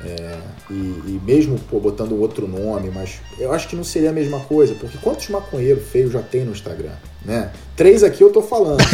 [0.05, 0.37] é,
[0.69, 4.39] e, e mesmo pô, botando outro nome, mas eu acho que não seria a mesma
[4.41, 6.91] coisa, porque quantos maconheiros feios já tem no Instagram,
[7.23, 7.51] né?
[7.75, 8.79] Três aqui eu tô falando.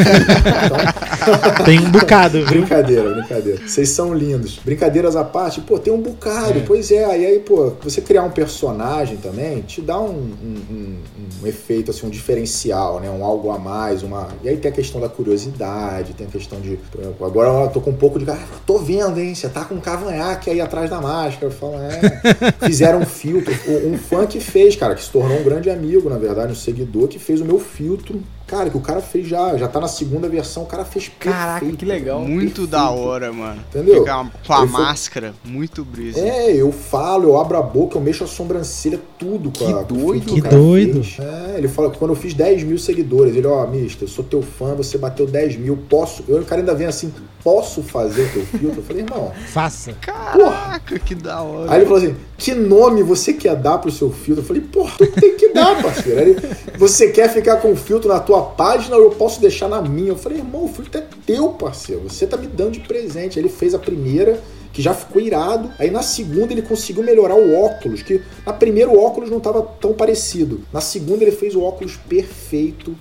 [1.21, 2.61] Então, Tem um bocado, viu?
[2.61, 3.67] Brincadeira, brincadeira.
[3.67, 4.57] Vocês são lindos.
[4.63, 6.57] Brincadeiras à parte, pô, tem um bocado.
[6.59, 6.63] É.
[6.65, 10.97] Pois é, aí, aí, pô, você criar um personagem também te dá um, um- um-
[11.43, 13.09] um efeito, assim, um diferencial, né?
[13.09, 14.29] Um algo a mais, uma...
[14.43, 16.79] E aí tem a questão da curiosidade, tem a questão de...
[16.91, 18.29] por exemplo, Agora eu tô com um pouco de...
[18.31, 19.35] Ah, tô vendo, hein?
[19.35, 21.47] Você tá com um cavanhaque aí atrás da máscara.
[21.47, 21.99] Eu falo, é...
[22.65, 23.53] Fizeram um filtro.
[23.85, 27.07] Um fã que fez, cara, que se tornou um grande amigo, na verdade, um seguidor,
[27.07, 28.19] que fez o meu filtro.
[28.49, 31.59] Cara, que o cara fez já, já tá na segunda versão, o cara fez Caraca,
[31.59, 32.19] perfeito, que legal.
[32.21, 32.67] Muito perfeito.
[32.67, 33.61] da hora, mano.
[33.69, 33.99] Entendeu?
[33.99, 36.19] Ficar com a foi- máscara, muito brisa.
[36.19, 39.79] É, eu falo, eu abro a boca, eu mexo a sobrancelha, tudo Que a com
[39.81, 41.03] o doido, Que o cara doido.
[41.03, 41.19] fez.
[41.19, 44.23] É, ele fala que quando eu fiz 10 mil seguidores, ele, ó, mister, eu sou
[44.23, 46.23] teu fã, você bateu 10 mil, posso.
[46.27, 47.13] Eu, o cara ainda vem assim,
[47.43, 48.79] posso fazer teu filtro?
[48.79, 49.31] Eu falei, irmão.
[49.47, 49.93] Faça.
[49.93, 51.71] Caraca, que da hora.
[51.71, 54.43] Aí ele falou assim: que nome você quer dar pro seu filtro?
[54.43, 56.19] Eu falei, porra, tu tem que dar, parceiro.
[56.19, 56.41] Aí ele,
[56.77, 60.09] você quer ficar com o filtro na tua página ou eu posso deixar na minha?
[60.09, 62.03] Eu falei, irmão, o filtro é teu, parceiro.
[62.03, 63.37] Você tá me dando de presente.
[63.37, 64.39] Aí ele fez a primeira.
[64.71, 65.71] Que já ficou irado.
[65.79, 68.03] Aí na segunda ele conseguiu melhorar o óculos.
[68.03, 70.61] Que na primeira o óculos não tava tão parecido.
[70.71, 72.95] Na segunda ele fez o óculos perfeito.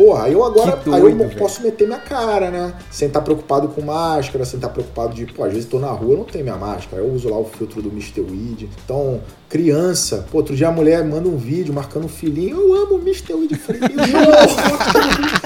[0.00, 1.36] Porra, aí eu agora Que aí eu doido, velho.
[1.36, 2.72] posso meter minha cara, né?
[2.90, 6.14] Sem estar preocupado com máscara, sem estar preocupado de, pô, às vezes tô na rua,
[6.14, 8.22] eu não tenho minha máscara, eu uso lá o filtro do Mr.
[8.22, 8.66] Weed.
[8.82, 12.94] Então, criança, pô, outro dia a mulher manda um vídeo marcando um filhinho, eu amo
[12.94, 13.34] o Mr.
[13.34, 13.52] Weed.
[13.52, 15.36] Eu mostra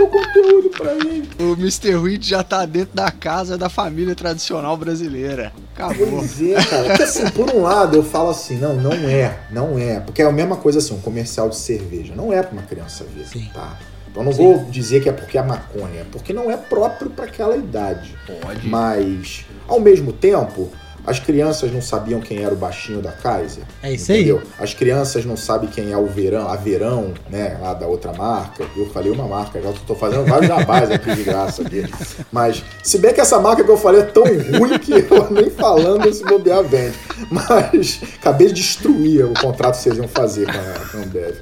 [0.00, 1.28] meu conteúdo pra mim.
[1.38, 1.96] O Mr.
[1.96, 5.52] Weed já tá dentro da casa da família tradicional brasileira.
[5.74, 6.18] Acabou.
[6.18, 6.84] Pois é, cara.
[6.84, 10.00] Porque assim, por um lado eu falo assim, não, não é, não é.
[10.00, 12.14] Porque é a mesma coisa assim, um comercial de cerveja.
[12.14, 13.48] Não é pra uma criança ver, Sim.
[13.52, 13.78] tá?
[14.10, 17.26] Então não vou dizer que é porque é maconha, é porque não é próprio pra
[17.26, 18.16] aquela idade.
[18.42, 18.66] Pode.
[18.66, 20.70] Mas, ao mesmo tempo,
[21.06, 23.64] As crianças não sabiam quem era o baixinho da Kaiser.
[23.82, 24.18] É isso aí.
[24.20, 24.42] entendeu?
[24.58, 28.64] As crianças não sabem quem é o Verão, a Verão, né, lá da outra marca.
[28.76, 31.84] Eu falei uma marca, já tô fazendo vários jabás aqui de graça aqui.
[32.30, 35.50] Mas, se bem que essa marca que eu falei é tão ruim que eu nem
[35.50, 36.94] falando se bobear vende.
[37.30, 41.34] Mas, acabei de destruir o contrato que vocês iam fazer com a, com a Ambev.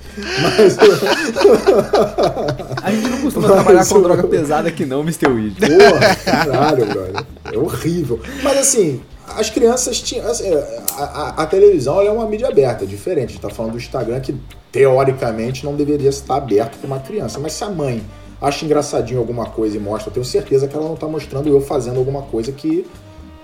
[0.43, 0.77] Mas,
[2.83, 5.29] A gente não costuma Mas trabalhar com eu- droga pesada aqui não, Mr.
[5.29, 5.57] Weed.
[5.59, 7.25] Porra, caralho, brother.
[7.53, 8.21] É horrível.
[8.43, 9.01] Mas assim,
[9.37, 10.27] as crianças tinham.
[10.31, 10.49] assim,
[10.97, 13.27] a, a- a televisão é uma mídia aberta, diferente.
[13.31, 14.35] A gente tá falando do Instagram que
[14.73, 17.39] teoricamente não deveria estar aberto para uma criança.
[17.39, 18.03] Mas se a mãe
[18.41, 21.61] acha engraçadinho alguma coisa e mostra, eu tenho certeza que ela não tá mostrando eu
[21.61, 22.87] fazendo alguma coisa que,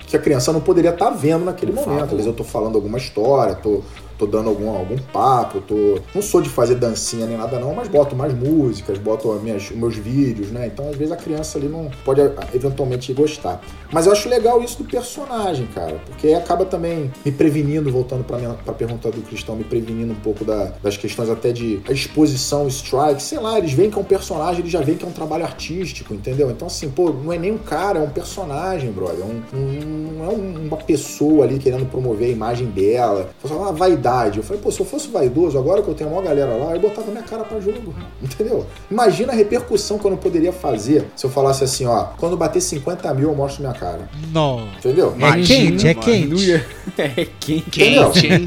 [0.07, 2.05] que a criança não poderia estar vendo naquele momento.
[2.05, 3.83] Às vezes eu tô falando alguma história, tô.
[4.19, 5.99] Tô dando algum, algum papo, tô.
[6.15, 9.71] Não sou de fazer dancinha nem nada, não, mas boto mais músicas, boto as minhas,
[9.71, 10.67] meus vídeos, né?
[10.73, 13.61] Então, às vezes, a criança ali não pode a- eventualmente gostar.
[13.93, 18.39] Mas eu acho legal isso do personagem, cara, porque acaba também me prevenindo, voltando pra,
[18.39, 22.69] minha, pra pergunta do Cristão, me prevenindo um pouco da- das questões até de exposição,
[22.69, 25.13] strike, sei lá, eles veem que é um personagem, eles já veem que é um
[25.13, 26.51] trabalho artístico, entendeu?
[26.51, 29.21] Então, assim, pô, não é nem um cara, é um personagem, brother.
[29.21, 33.31] É um- um- não é um- uma pessoa ali querendo promover a imagem dela.
[33.41, 34.04] Foi uma vaidade.
[34.37, 36.81] Eu falei, pô, se eu fosse vaidoso, agora que eu tenho uma galera lá, eu
[36.81, 38.67] botava minha cara pra jogo, entendeu?
[38.91, 42.61] Imagina a repercussão que eu não poderia fazer se eu falasse assim, ó, quando bater
[42.61, 44.09] 50 mil eu mostro minha cara.
[44.31, 44.69] Não.
[44.79, 45.15] Entendeu?
[45.15, 46.05] É Imagina, quente, é mano.
[46.05, 46.53] quente.
[46.53, 46.65] Não
[47.05, 47.71] É quente.
[47.71, 48.45] Quente, hein?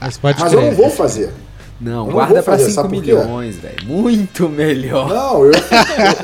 [0.00, 1.30] Mas pode Mas eu não vou fazer.
[1.80, 3.12] Não, Eu não guarda fazer, 5 sabe por quê?
[3.14, 3.84] milhões, velho.
[3.84, 5.08] Muito melhor.
[5.08, 5.52] Não, eu.
[5.52, 5.60] eu-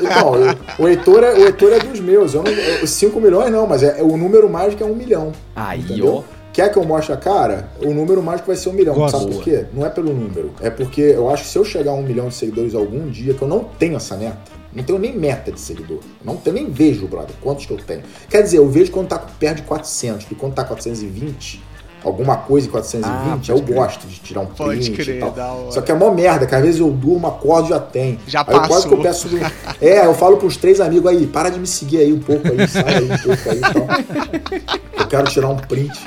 [0.01, 2.33] então, eu- o, Heitor é, o Heitor é dos meus.
[2.33, 5.31] Eu não, 5 milhões não, mas é, é o número mágico é um milhão.
[5.55, 6.23] Aí, Entendeu?
[6.53, 7.69] Quer que eu mostre a cara?
[7.81, 8.93] O número mágico vai ser um milhão.
[8.93, 9.17] Gosto.
[9.19, 9.65] Sabe por quê?
[9.73, 10.51] Não é pelo número.
[10.59, 13.33] É porque eu acho que se eu chegar a um milhão de seguidores algum dia,
[13.33, 14.37] que eu não tenho essa meta,
[14.73, 15.97] não tenho nem meta de seguidor.
[15.99, 18.01] Eu não tenho, nem vejo, brother, quantos que eu tenho.
[18.29, 21.61] Quer dizer, eu vejo quando tá perto de 400, e quando tá 420,
[22.03, 23.75] alguma coisa em 420, Ah, eu crer.
[23.75, 25.71] gosto de tirar um print crer, e tal.
[25.71, 28.19] Só que é mó merda, que às vezes eu durmo, acordo já tem.
[28.27, 29.31] Já aí eu quase que eu passou.
[29.31, 29.51] peço.
[29.81, 32.67] É, eu falo pros três amigos aí, para de me seguir aí um pouco aí,
[32.67, 34.99] sai aí um pouco aí e tal.
[34.99, 35.97] Eu quero tirar um print.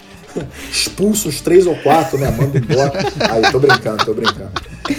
[0.71, 2.31] Expulso uns três ou quatro, né?
[2.31, 2.93] Manda embora.
[3.31, 4.51] Aí, tô brincando, tô brincando.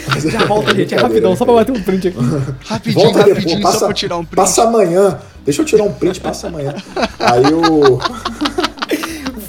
[0.08, 2.18] Mas Já volta, gente, é rapidão, só pra bater um print aqui.
[2.66, 4.36] Rapidinho, Volta rapidinho, depois, só passa, pra tirar um print.
[4.36, 5.20] passa amanhã.
[5.44, 6.74] Deixa eu tirar um print, passa amanhã.
[7.20, 8.00] Aí eu.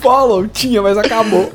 [0.01, 1.53] Follow, tinha, mas acabou.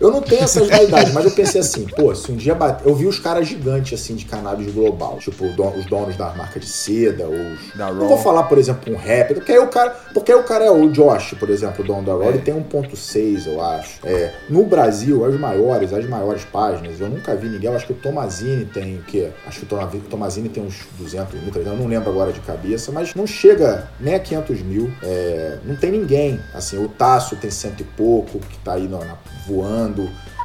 [0.00, 2.86] Eu não tenho essas vaidades, mas eu pensei assim, pô, se um dia bater.
[2.86, 6.60] Eu vi os caras gigantes assim de cannabis global, tipo don- os donos da marca
[6.60, 7.74] de seda, os.
[7.74, 9.90] Da não vou falar, por exemplo, um rapper, porque aí o cara.
[10.12, 12.28] Porque aí o cara é o Josh, por exemplo, o dono da Raw, É.
[12.28, 13.98] ele tem 1.6, eu acho.
[14.04, 17.70] É, no Brasil, as maiores, as maiores páginas, eu nunca vi ninguém.
[17.70, 19.30] Eu acho que o Tomazini tem o quê?
[19.46, 22.32] Acho que o Toma- o Tomazini tem uns 200 mil, 300, eu não lembro agora
[22.32, 24.90] de cabeça, mas não chega nem a 500 mil.
[25.02, 26.38] É, não tem ninguém.
[26.54, 29.16] Assim, o Tasso tem cento e pouco, que tá aí na- na-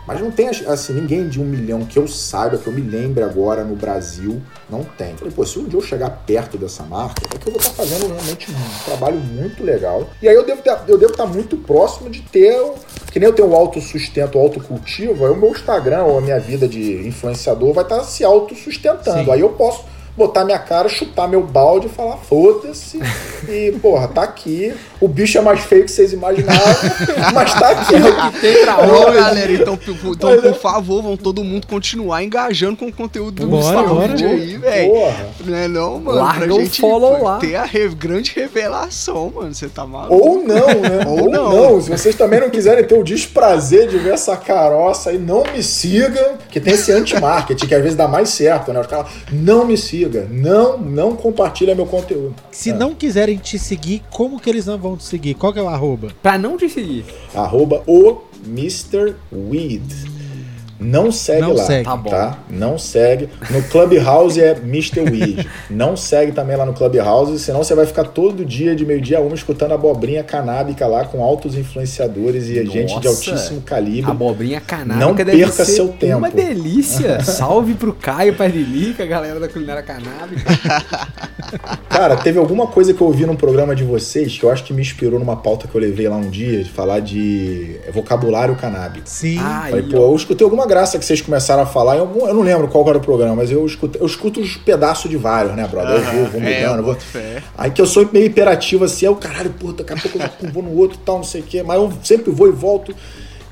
[0.08, 3.24] Mas não tem, assim, ninguém de um milhão que eu saiba, que eu me lembre
[3.24, 5.16] agora no Brasil, não tem.
[5.16, 7.72] Falei, pô, se um dia eu chegar perto dessa marca, é que eu vou estar
[7.74, 10.10] fazendo realmente um trabalho muito legal.
[10.20, 12.74] E aí eu devo ter- eu devo estar muito próximo de ter, o-
[13.12, 16.39] que nem eu tenho o autossustento, o autocultivo, aí o meu Instagram ou a minha
[16.39, 19.24] vida de influenciador vai estar se autossustentando.
[19.26, 19.32] Sim.
[19.32, 19.86] Aí eu posso
[20.18, 22.99] botar minha cara, chutar meu balde e falar, foda-se.
[23.47, 24.74] E, porra, tá aqui.
[24.99, 26.62] O bicho é mais feio que vocês imaginavam,
[27.34, 27.93] mas tá aqui.
[28.39, 29.18] Tem pra onde?
[29.18, 33.82] galera, então, então, por favor, vão todo mundo continuar engajando com o conteúdo do Bora,
[33.84, 34.14] bora.
[34.14, 34.91] aí, velho.
[34.91, 35.26] Porra.
[35.45, 36.20] Não é não, mano?
[36.20, 37.38] Larga pra o gente follow lá.
[37.39, 39.53] ter a re- grande revelação, mano.
[39.53, 40.14] Você tá maluco?
[40.14, 41.03] Ou não, né?
[41.07, 41.51] Ou Ou, não.
[41.72, 41.82] não.
[41.82, 45.64] Se vocês também não quiserem ter o desprazer de ver essa caroça aí, não me
[45.64, 48.80] siga, que tem esse anti-marketing que às vezes dá mais certo, né?
[48.80, 52.36] Os caras, não me siga, não, não compartilha meu conteúdo.
[52.52, 55.36] Se não quiserem te seguir, como que eles não vão te seguir?
[55.36, 56.10] Qual que é o arroba?
[56.22, 57.06] Pra não te seguir.
[57.36, 59.16] Arroba o Mr.
[59.32, 60.20] Weed.
[60.84, 61.86] Não segue Não lá, segue.
[61.86, 62.09] Tá bom.
[62.09, 62.39] tá?
[62.49, 63.29] Não segue.
[63.51, 65.01] No Clubhouse é Mr.
[65.01, 65.47] Weed.
[65.69, 69.21] Não segue também lá no Clubhouse, senão você vai ficar todo dia, de meio-dia a
[69.21, 73.29] uma, escutando abobrinha canábica lá com altos influenciadores e gente de Nossa.
[73.32, 74.09] altíssimo calibre.
[74.09, 76.17] Abobrinha canábica Não deve perca ser seu tempo.
[76.17, 77.21] Uma delícia.
[77.23, 80.49] Salve pro Caio, pra Lilica, a galera da culinária canábica.
[81.89, 84.73] Cara, teve alguma coisa que eu ouvi num programa de vocês que eu acho que
[84.73, 89.07] me inspirou numa pauta que eu levei lá um dia, de falar de vocabulário canábico.
[89.07, 89.38] Sim.
[89.39, 92.43] Ai, Falei, pô, eu escutei alguma graça que vocês começaram a falar, algum, eu não
[92.43, 95.67] lembro qual era o programa, mas eu escuto, eu escuto os pedaços de vários, né,
[95.67, 95.95] brother?
[95.95, 96.97] Eu vou, vou é, mudando, eu vou.
[97.57, 100.51] Aí que eu sou meio hiperativo assim, aí o caralho, pô, daqui a pouco eu
[100.51, 102.95] vou no outro e tal, não sei o quê, mas eu sempre vou e volto.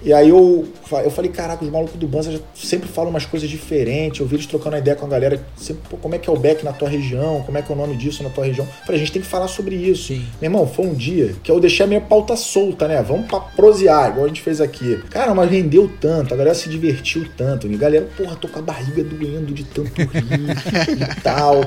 [0.02, 0.68] E aí eu,
[1.04, 4.20] eu falei, caraca, os malucos do Banza sempre falam umas coisas diferentes.
[4.20, 5.43] Eu vi eles trocando a ideia com a galera.
[5.58, 7.43] Sempre, como é que é o Beck na tua região?
[7.45, 8.66] Como é que é o nome disso na tua região?
[8.66, 10.08] Eu falei, a gente tem que falar sobre isso.
[10.08, 10.26] Sim.
[10.41, 13.02] Meu irmão, foi um dia que eu deixei a minha pauta solta, né?
[13.02, 15.02] Vamos pra prosear, igual a gente fez aqui.
[15.10, 17.68] Cara, mas rendeu tanto, a galera se divertiu tanto.
[17.68, 20.10] E a galera, porra, tô com a barriga doendo de tanto rir
[21.18, 21.62] e tal.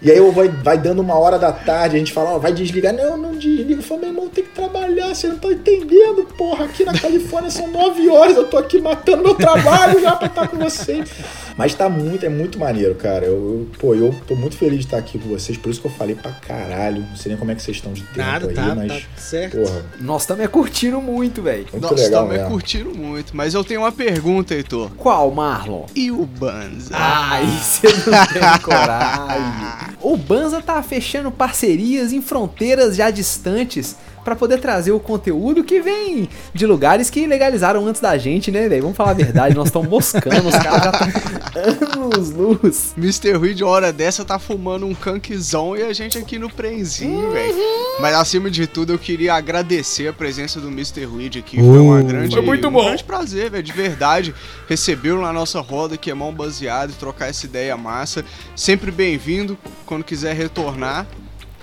[0.00, 2.52] E aí eu vai, vai dando uma hora da tarde, a gente fala, ó, vai
[2.52, 2.94] desligar.
[2.94, 3.74] Não, não desliga.
[3.74, 6.66] Eu falo, meu irmão, tem que trabalhar, você não tá entendendo, porra.
[6.66, 10.46] Aqui na Califórnia são nove horas, eu tô aqui matando meu trabalho já pra estar
[10.48, 11.10] com vocês.
[11.56, 13.24] Mas tá muito, é muito maneiro, cara.
[13.26, 15.88] Eu, eu- pô, eu tô muito feliz de estar aqui com vocês, por isso que
[15.88, 17.00] eu falei pra caralho.
[17.08, 18.92] Não sei nem como é que vocês estão de tempo Nada, aí, tá, mas.
[18.92, 19.56] tá certo.
[19.58, 21.66] Porra, Nós também curtindo muito, velho.
[21.80, 24.90] Nós também curtiram muito, mas eu tenho uma pergunta, Heitor.
[24.96, 25.86] Qual, Marlon?
[25.96, 26.90] E o Banza?
[26.94, 29.87] Ai, você não tem coragem.
[30.00, 35.80] O Banza tá fechando parcerias em fronteiras já distantes pra poder trazer o conteúdo que
[35.80, 38.82] vem de lugares que legalizaram antes da gente, né, velho?
[38.82, 42.94] Vamos falar a verdade, nós estamos moscando, os caras já estão anos luz.
[42.96, 43.36] Mr.
[43.36, 47.30] Weed, hora dessa, tá fumando um canquezão e a gente aqui no prenzinho, Uhum.
[47.32, 47.54] velho.
[48.00, 51.06] Mas acima de tudo, eu queria agradecer a presença do Mr.
[51.06, 51.56] Weed aqui.
[51.56, 52.84] Foi uma Uh, grande, foi muito um bom.
[52.84, 54.34] grande prazer, velho, de verdade.
[54.68, 58.24] Recebê-lo na nossa roda, que é mão baseada, e trocar essa ideia massa.
[58.54, 61.06] Sempre bem-vindo, quando quiser retornar.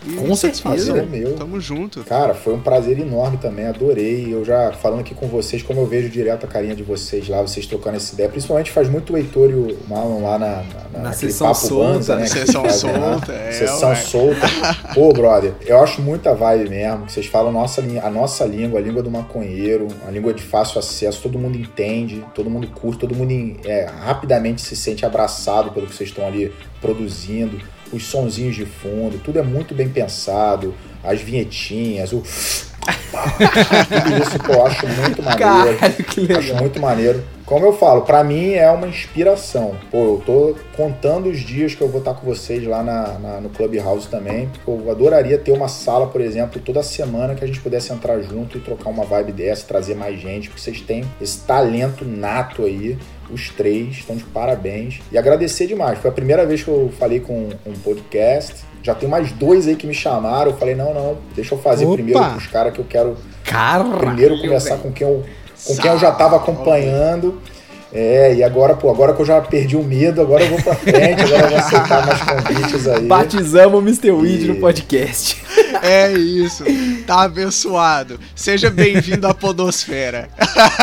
[0.05, 0.97] E Com Prazer certeza.
[0.99, 1.33] é meu.
[1.33, 2.03] Tamo junto.
[2.03, 4.31] Cara, foi um prazer enorme também, adorei.
[4.31, 7.41] Eu já falando aqui com vocês, como eu vejo direto a carinha de vocês lá,
[7.41, 8.29] vocês trocando essa ideia.
[8.29, 11.59] Principalmente faz muito o Heitor e o Marlon lá na, na, Na naquele sessão papo
[11.59, 12.27] solta, Banza, né?
[12.27, 13.95] vocês sessão solta, é, Sessão ué.
[13.95, 14.47] solta.
[14.93, 17.05] Pô, brother, eu acho muita vibe mesmo.
[17.05, 20.79] que Vocês falam nossa, a nossa língua, a língua do maconheiro, a língua de fácil
[20.79, 25.87] acesso, todo mundo entende, todo mundo curte, todo mundo é, rapidamente se sente abraçado pelo
[25.87, 27.59] que vocês estão ali produzindo
[27.91, 30.73] os sonzinhos de fundo, tudo é muito bem pensado,
[31.03, 32.21] as vinhetinhas, o.
[32.85, 35.77] tudo isso que eu acho muito maneiro.
[36.05, 37.23] Que Acho muito maneiro.
[37.45, 39.75] Como eu falo, pra mim é uma inspiração.
[39.91, 43.41] Pô, eu tô contando os dias que eu vou estar com vocês lá na, na-
[43.41, 44.47] no Clubhouse também.
[44.49, 48.19] Porque eu adoraria ter uma sala, por exemplo, toda semana que a gente pudesse entrar
[48.21, 52.63] junto e trocar uma vibe dessa, trazer mais gente, porque vocês têm esse talento nato
[52.65, 52.97] aí.
[53.31, 55.01] Os três estão de parabéns.
[55.11, 55.99] E agradecer demais.
[55.99, 58.63] Foi a primeira vez que eu falei com um podcast.
[58.83, 60.51] Já tem mais dois aí que me chamaram.
[60.51, 61.95] Eu falei, não, não, deixa eu fazer Opa!
[61.95, 64.81] primeiro com os caras que eu quero Caralho, primeiro conversar velho.
[64.81, 65.23] com quem eu,
[65.65, 67.41] com quem eu já estava acompanhando.
[67.97, 70.75] É, e agora, pô, agora que eu já perdi o medo, agora eu vou pra
[70.75, 73.05] frente, agora eu vou aceitar mais convites aí.
[73.07, 74.11] Batizamos o Mr.
[74.11, 75.41] Weed E- no podcast.
[75.83, 76.63] É isso.
[77.05, 78.17] Tá abençoado.
[78.33, 80.29] Seja bem-vindo à Podosfera.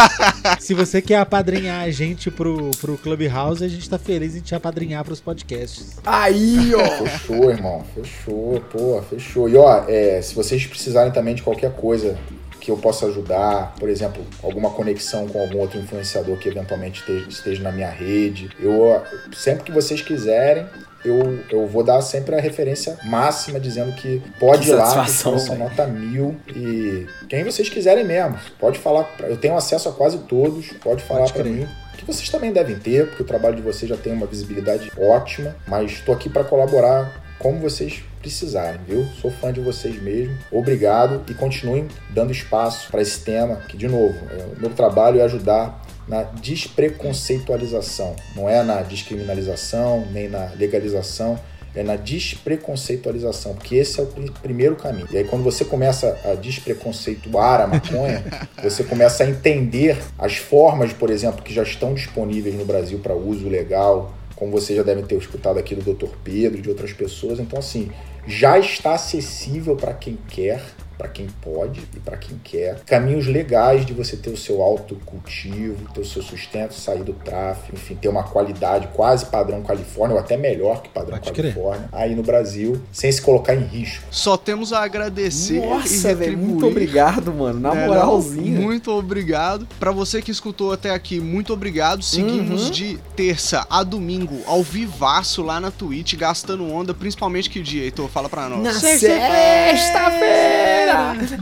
[0.60, 4.54] Se você quer apadrinhar a gente pro, pro Clubhouse, a gente tá feliz em te
[4.54, 5.96] apadrinhar pros podcasts.
[6.04, 7.04] Aí, ó.
[7.04, 7.84] Fechou, irmão.
[7.94, 9.48] Fechou, pô, fechou.
[9.48, 12.16] E ó, é, se vocês precisarem também de qualquer coisa
[12.62, 17.60] que eu possa ajudar, por exemplo, alguma conexão com algum outro influenciador que eventualmente esteja,
[17.60, 19.02] na minha rede, eu
[19.34, 20.64] sempre que vocês quiserem.
[21.04, 25.10] Eu, eu vou dar sempre a referência máxima, dizendo que pode Que ir lá, que
[25.10, 26.36] são nota mil.
[26.54, 29.12] E quem vocês quiserem mesmo, pode falar.
[29.18, 31.66] Eu tenho acesso a quase todos, pode falar para mim
[31.98, 35.56] que vocês também devem ter, porque o trabalho de vocês já tem uma visibilidade ótima,
[35.66, 39.04] mas estou aqui para colaborar como vocês precisarem, viu?
[39.20, 40.34] Sou fã de vocês mesmo.
[40.50, 45.20] Obrigado e continuem dando espaço para esse tema, que de novo, é, o meu trabalho
[45.20, 51.38] é ajudar na despreconceitualização, não é na descriminalização, nem na legalização,
[51.74, 55.08] é na despreconceitualização, porque esse é o pri- primeiro caminho.
[55.10, 58.22] E aí, quando você começa a despreconceituar a maconha,
[58.62, 63.14] você começa a entender as formas, por exemplo, que já estão disponíveis no Brasil para
[63.14, 66.10] uso legal, como vocês já devem ter escutado aqui do Dr.
[66.24, 67.38] Pedro e de outras pessoas.
[67.38, 67.90] Então, assim,
[68.26, 70.62] já está acessível para quem quer,
[70.96, 72.80] para quem pode e para quem quer.
[72.86, 77.74] Caminhos legais de você ter o seu autocultivo, ter o seu sustento, sair do tráfico,
[77.74, 81.52] enfim, ter uma qualidade quase padrão Califórnia, ou até melhor que padrão Pode crer.
[81.54, 84.04] Califórnia, aí no Brasil, sem se colocar em risco.
[84.10, 86.48] Só temos a agradecer e Nossa, velho, retribuir.
[86.48, 87.60] muito obrigado, mano.
[87.60, 88.60] Na É, moralzinha.
[88.60, 89.66] Muito obrigado.
[89.80, 92.02] Pra você que escutou até aqui, muito obrigado.
[92.02, 92.70] Seguimos Uhum.
[92.70, 98.08] de terça a domingo ao vivaço lá na Twitch, gastando onda, principalmente que dia, Heitor?
[98.08, 98.62] Fala pra nós.
[98.62, 100.81] Na sexta-feira!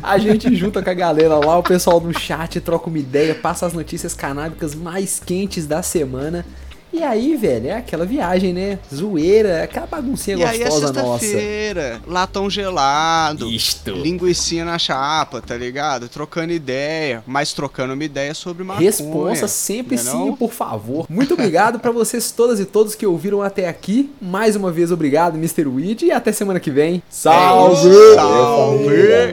[0.02, 3.66] A gente junta com a galera lá, o pessoal no chat troca uma ideia, passa
[3.66, 6.44] as notícias canábicas mais quentes da semana.
[6.92, 8.78] E aí, velho, é aquela viagem, né?
[8.92, 11.20] Zoeira, aquela baguncinha E aí é gostosa nossa.
[11.20, 13.92] sexta-feira, latão gelado, Isto.
[13.92, 16.08] linguiça na chapa, tá ligado?
[16.08, 18.84] Trocando ideia, mas trocando uma ideia sobre maconha.
[18.90, 20.36] Responsa sempre né sim, não?
[20.36, 21.06] por favor.
[21.08, 24.10] Muito obrigado pra vocês todas e todos que ouviram até aqui.
[24.20, 25.68] Mais uma vez, obrigado, Mr.
[25.68, 26.06] Weed.
[26.06, 27.00] E até semana que vem.
[27.08, 27.88] Salve!
[27.88, 28.84] É Salve!
[28.84, 29.28] família.